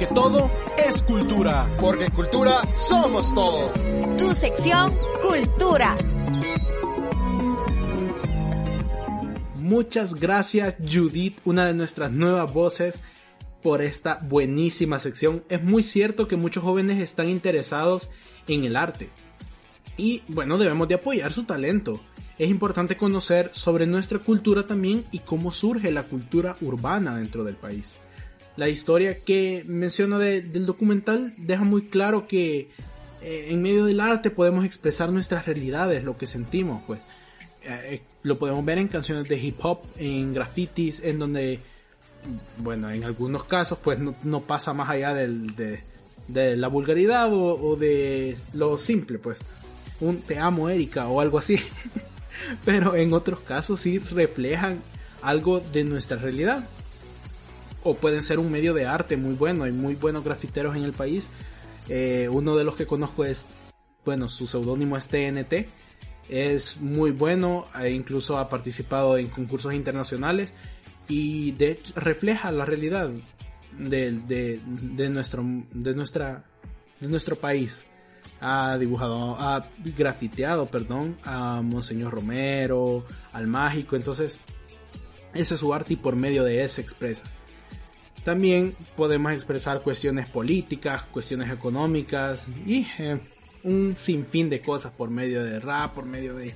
Porque 0.00 0.14
todo 0.14 0.50
es 0.78 1.02
cultura. 1.02 1.70
Porque 1.78 2.08
cultura 2.08 2.62
somos 2.74 3.34
todos. 3.34 3.70
Tu 4.16 4.30
sección 4.30 4.96
Cultura. 5.20 5.98
Muchas 9.56 10.14
gracias 10.14 10.76
Judith, 10.90 11.40
una 11.44 11.66
de 11.66 11.74
nuestras 11.74 12.10
nuevas 12.12 12.50
voces, 12.50 13.02
por 13.62 13.82
esta 13.82 14.20
buenísima 14.22 14.98
sección. 14.98 15.44
Es 15.50 15.62
muy 15.62 15.82
cierto 15.82 16.26
que 16.26 16.36
muchos 16.36 16.64
jóvenes 16.64 17.02
están 17.02 17.28
interesados 17.28 18.08
en 18.48 18.64
el 18.64 18.76
arte. 18.76 19.10
Y 19.98 20.22
bueno, 20.28 20.56
debemos 20.56 20.88
de 20.88 20.94
apoyar 20.94 21.30
su 21.30 21.44
talento. 21.44 22.00
Es 22.38 22.48
importante 22.48 22.96
conocer 22.96 23.50
sobre 23.52 23.86
nuestra 23.86 24.18
cultura 24.18 24.66
también 24.66 25.04
y 25.12 25.18
cómo 25.18 25.52
surge 25.52 25.90
la 25.90 26.04
cultura 26.04 26.56
urbana 26.62 27.14
dentro 27.18 27.44
del 27.44 27.56
país 27.56 27.98
la 28.60 28.68
historia 28.68 29.18
que 29.18 29.64
menciona 29.66 30.18
del 30.18 30.66
documental 30.66 31.32
deja 31.38 31.64
muy 31.64 31.86
claro 31.86 32.28
que 32.28 32.68
eh, 33.22 33.46
en 33.48 33.62
medio 33.62 33.86
del 33.86 34.00
arte 34.00 34.28
podemos 34.28 34.66
expresar 34.66 35.10
nuestras 35.10 35.46
realidades, 35.46 36.04
lo 36.04 36.18
que 36.18 36.26
sentimos, 36.26 36.82
pues. 36.86 37.00
Eh, 37.62 37.80
eh, 37.84 38.02
lo 38.22 38.38
podemos 38.38 38.62
ver 38.62 38.76
en 38.76 38.88
canciones 38.88 39.26
de 39.30 39.38
hip 39.38 39.64
hop, 39.64 39.80
en 39.96 40.34
grafitis, 40.34 41.00
en 41.00 41.18
donde, 41.18 41.60
bueno, 42.58 42.90
en 42.90 43.02
algunos 43.04 43.44
casos, 43.44 43.78
pues 43.82 43.98
no, 43.98 44.40
pasa 44.42 44.74
más 44.74 44.90
allá 44.90 45.14
de, 45.14 45.82
de 46.28 46.54
la 46.54 46.68
vulgaridad 46.68 47.32
o, 47.32 47.76
de 47.76 48.36
lo 48.52 48.76
simple, 48.76 49.18
pues. 49.18 49.38
Un 50.02 50.20
te 50.20 50.38
amo 50.38 50.68
Erika 50.68 51.08
o 51.08 51.22
algo 51.22 51.38
así. 51.38 51.58
Pero 52.66 52.94
en 52.94 53.14
otros 53.14 53.40
casos 53.40 53.80
sí 53.80 53.98
reflejan 54.00 54.82
algo 55.22 55.60
de 55.60 55.84
nuestra 55.84 56.18
realidad. 56.18 56.68
O 57.82 57.94
pueden 57.94 58.22
ser 58.22 58.38
un 58.38 58.50
medio 58.50 58.74
de 58.74 58.86
arte 58.86 59.16
muy 59.16 59.34
bueno. 59.34 59.64
Hay 59.64 59.72
muy 59.72 59.94
buenos 59.94 60.24
grafiteros 60.24 60.76
en 60.76 60.84
el 60.84 60.92
país. 60.92 61.28
Eh, 61.88 62.28
uno 62.30 62.56
de 62.56 62.64
los 62.64 62.76
que 62.76 62.86
conozco 62.86 63.24
es, 63.24 63.46
bueno, 64.04 64.28
su 64.28 64.46
seudónimo 64.46 64.96
es 64.96 65.08
TNT. 65.08 65.66
Es 66.28 66.76
muy 66.76 67.10
bueno, 67.10 67.66
e 67.80 67.90
incluso 67.90 68.38
ha 68.38 68.48
participado 68.48 69.18
en 69.18 69.26
concursos 69.26 69.74
internacionales 69.74 70.54
y 71.08 71.50
de 71.52 71.80
refleja 71.96 72.52
la 72.52 72.64
realidad 72.64 73.10
de, 73.76 74.12
de, 74.12 75.08
nuestro, 75.10 75.44
de, 75.72 75.94
nuestra, 75.94 76.44
de 77.00 77.08
nuestro 77.08 77.36
país. 77.36 77.84
Ha 78.40 78.78
dibujado, 78.78 79.36
ha 79.38 79.66
grafiteado, 79.96 80.66
perdón, 80.66 81.18
a 81.24 81.60
Monseñor 81.62 82.14
Romero, 82.14 83.04
al 83.32 83.46
Mágico, 83.46 83.96
entonces 83.96 84.38
ese 85.34 85.54
es 85.54 85.60
su 85.60 85.74
arte 85.74 85.94
y 85.94 85.96
por 85.96 86.16
medio 86.16 86.44
de 86.44 86.62
él 86.62 86.68
se 86.68 86.80
expresa. 86.80 87.24
También 88.24 88.74
podemos 88.96 89.32
expresar 89.32 89.80
cuestiones 89.82 90.28
políticas, 90.28 91.04
cuestiones 91.04 91.50
económicas 91.50 92.46
y 92.66 92.86
un 93.64 93.94
sinfín 93.96 94.50
de 94.50 94.60
cosas 94.60 94.92
por 94.92 95.10
medio 95.10 95.42
de 95.42 95.58
rap, 95.58 95.94
por 95.94 96.04
medio 96.04 96.34
de 96.34 96.54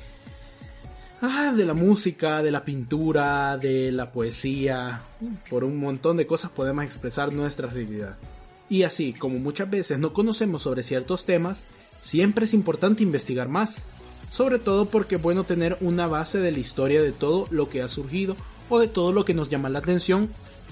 ah, 1.23 1.55
de 1.57 1.65
la 1.65 1.75
música, 1.75 2.43
de 2.43 2.51
la 2.51 2.65
pintura, 2.65 3.57
de 3.57 3.91
la 3.93 4.13
poesía, 4.13 5.01
por 5.49 5.65
un 5.65 5.79
montón 5.79 6.17
de 6.17 6.27
cosas 6.27 6.51
podemos 6.51 6.85
expresar 6.85 7.33
nuestra 7.33 7.69
realidad. 7.69 8.19
Y 8.69 8.83
así, 8.83 9.13
como 9.13 9.39
muchas 9.39 9.71
veces 9.71 9.99
no 9.99 10.13
conocemos 10.13 10.63
sobre 10.63 10.83
ciertos 10.83 11.25
temas, 11.25 11.65
siempre 11.99 12.45
es 12.45 12.55
importante 12.55 13.03
investigar 13.03 13.49
más. 13.49 13.87
Sobre 14.31 14.59
todo 14.59 14.87
porque 14.87 15.17
es 15.17 15.23
bueno 15.23 15.45
tener 15.45 15.77
una 15.81 16.07
base 16.07 16.41
de 16.41 16.51
la 16.51 16.59
historia 16.59 17.03
de 17.03 17.13
todo 17.13 17.47
lo 17.51 17.69
que 17.69 17.83
ha 17.83 17.89
surgido 17.89 18.37
o 18.69 18.81
de 18.81 18.89
todo 18.89 19.13
lo 19.13 19.25
que 19.25 19.35
nos 19.35 19.49
llama 19.49 19.69
la 19.69 19.79
atención 19.79 20.29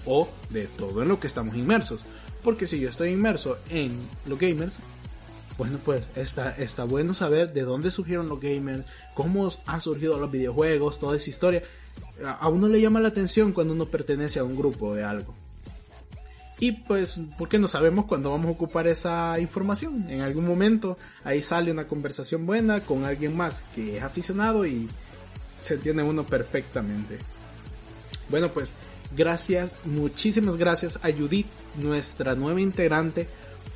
o 0.07 0.29
de 0.51 0.67
todo 0.67 1.03
en 1.03 1.09
lo 1.09 1.21
que 1.21 1.27
estamos 1.27 1.57
inmersos. 1.57 2.01
Porque 2.43 2.67
si 2.67 2.81
yo 2.81 2.89
estoy 2.89 3.11
inmerso 3.11 3.59
en 3.71 4.01
los 4.27 4.39
gamers, 4.39 4.79
bueno, 5.59 5.79
pues 5.85 6.03
está, 6.17 6.51
está 6.57 6.85
bueno 6.85 7.15
saber 7.15 7.53
de 7.53 7.63
dónde 7.63 7.91
surgieron 7.91 8.29
los 8.29 8.41
gamers, 8.41 8.85
cómo 9.15 9.51
han 9.67 9.81
surgido 9.81 10.19
los 10.19 10.31
videojuegos, 10.31 10.99
toda 10.99 11.17
esa 11.17 11.31
historia. 11.31 11.63
A 12.41 12.49
uno 12.49 12.69
le 12.69 12.81
llama 12.81 13.01
la 13.01 13.09
atención 13.09 13.53
cuando 13.53 13.75
uno 13.75 13.87
pertenece 13.87 14.39
a 14.39 14.45
un 14.45 14.57
grupo 14.57 14.95
de 14.95 15.05
algo. 15.05 15.35
Y 16.59 16.73
pues, 16.73 17.19
porque 17.39 17.59
no 17.59 17.67
sabemos 17.67 18.05
cuándo 18.07 18.31
vamos 18.31 18.47
a 18.47 18.51
ocupar 18.51 18.87
esa 18.87 19.39
información. 19.41 20.09
En 20.09 20.21
algún 20.21 20.47
momento 20.47 20.97
ahí 21.25 21.43
sale 21.43 21.73
una 21.73 21.89
conversación 21.89 22.47
buena 22.47 22.81
con 22.81 23.05
alguien 23.05 23.37
más 23.37 23.63
que 23.75 23.97
es 23.97 24.03
aficionado 24.03 24.65
y 24.65 24.89
se 25.61 25.75
entiende 25.75 26.05
uno 26.05 26.25
perfectamente. 26.25 27.19
Bueno, 28.29 28.49
pues 28.51 28.73
gracias, 29.17 29.73
muchísimas 29.85 30.57
gracias 30.57 30.99
a 31.03 31.13
Judith, 31.13 31.47
nuestra 31.77 32.35
nueva 32.35 32.61
integrante, 32.61 33.27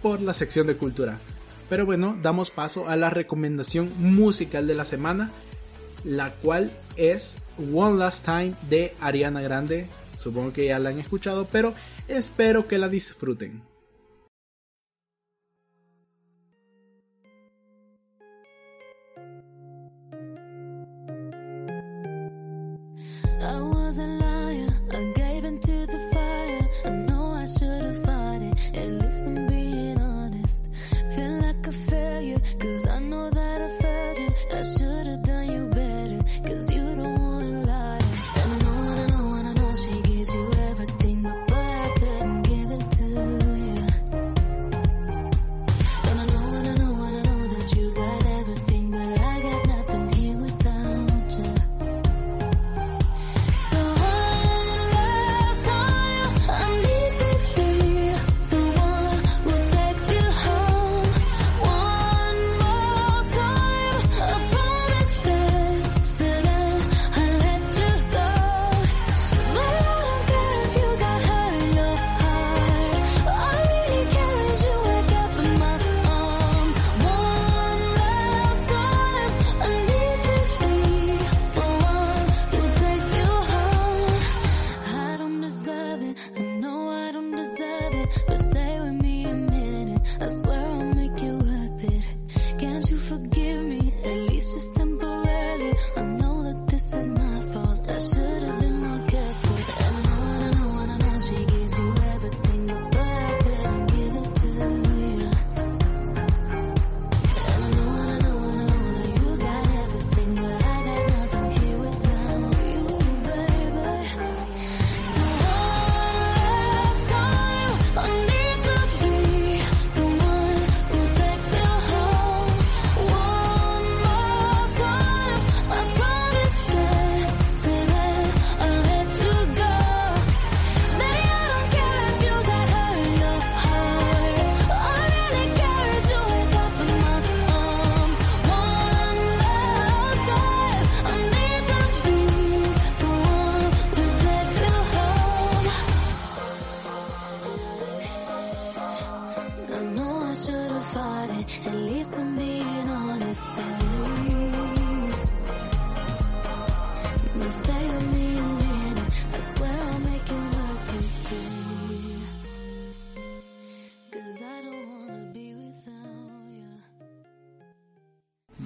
por 0.03 0.21
la 0.21 0.35
sección 0.35 0.67
de 0.67 0.77
cultura. 0.77 1.19
Pero 1.69 1.85
bueno, 1.85 2.17
damos 2.23 2.51
paso 2.51 2.89
a 2.89 2.97
la 2.97 3.11
recomendación 3.11 3.91
musical 3.99 4.67
de 4.67 4.75
la 4.75 4.85
semana, 4.85 5.31
la 6.05 6.33
cual 6.33 6.71
es 6.97 7.35
One 7.73 7.99
Last 7.99 8.25
Time 8.25 8.55
de 8.69 8.95
Ariana 9.01 9.41
Grande. 9.41 9.87
Supongo 10.19 10.53
que 10.53 10.67
ya 10.67 10.79
la 10.79 10.91
han 10.91 10.99
escuchado, 10.99 11.47
pero 11.51 11.75
espero 12.09 12.69
que 12.69 12.79
la 12.79 12.89
disfruten. 12.89 13.63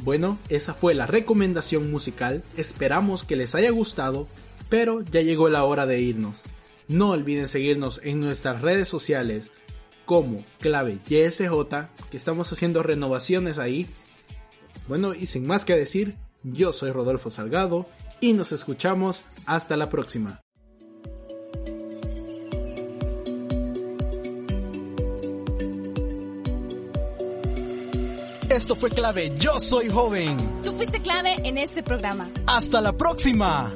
Bueno, 0.03 0.39
esa 0.49 0.75
fue 0.75 0.95
la 0.95 1.07
recomendación 1.07 1.91
musical, 1.91 2.43
esperamos 2.57 3.25
que 3.25 3.37
les 3.37 3.55
haya 3.55 3.71
gustado, 3.71 4.27
pero 4.69 5.03
ya 5.03 5.21
llegó 5.21 5.49
la 5.49 5.65
hora 5.65 5.87
de 5.87 6.01
irnos. 6.01 6.43
No 6.89 7.11
olviden 7.11 7.49
seguirnos 7.49 8.01
en 8.03 8.21
nuestras 8.21 8.63
redes 8.63 8.89
sociales 8.89 9.51
como 10.11 10.45
clave 10.59 10.99
YSJ, 11.07 11.53
que 12.11 12.17
estamos 12.17 12.53
haciendo 12.53 12.83
renovaciones 12.83 13.61
ahí. 13.61 13.87
Bueno, 14.89 15.15
y 15.15 15.27
sin 15.27 15.47
más 15.47 15.65
que 15.65 15.77
decir, 15.77 16.17
yo 16.43 16.73
soy 16.73 16.91
Rodolfo 16.91 17.31
Salgado 17.31 17.87
y 18.21 18.33
nos 18.33 18.51
escuchamos 18.51 19.25
hasta 19.47 19.77
la 19.77 19.89
próxima. 19.89 20.41
Esto 28.49 28.75
fue 28.75 28.91
clave, 28.91 29.33
yo 29.39 29.61
soy 29.61 29.91
joven. 29.91 30.37
Tú 30.65 30.73
fuiste 30.73 31.01
clave 31.01 31.37
en 31.45 31.57
este 31.57 31.85
programa. 31.85 32.33
Hasta 32.49 32.81
la 32.81 32.97
próxima. 32.97 33.73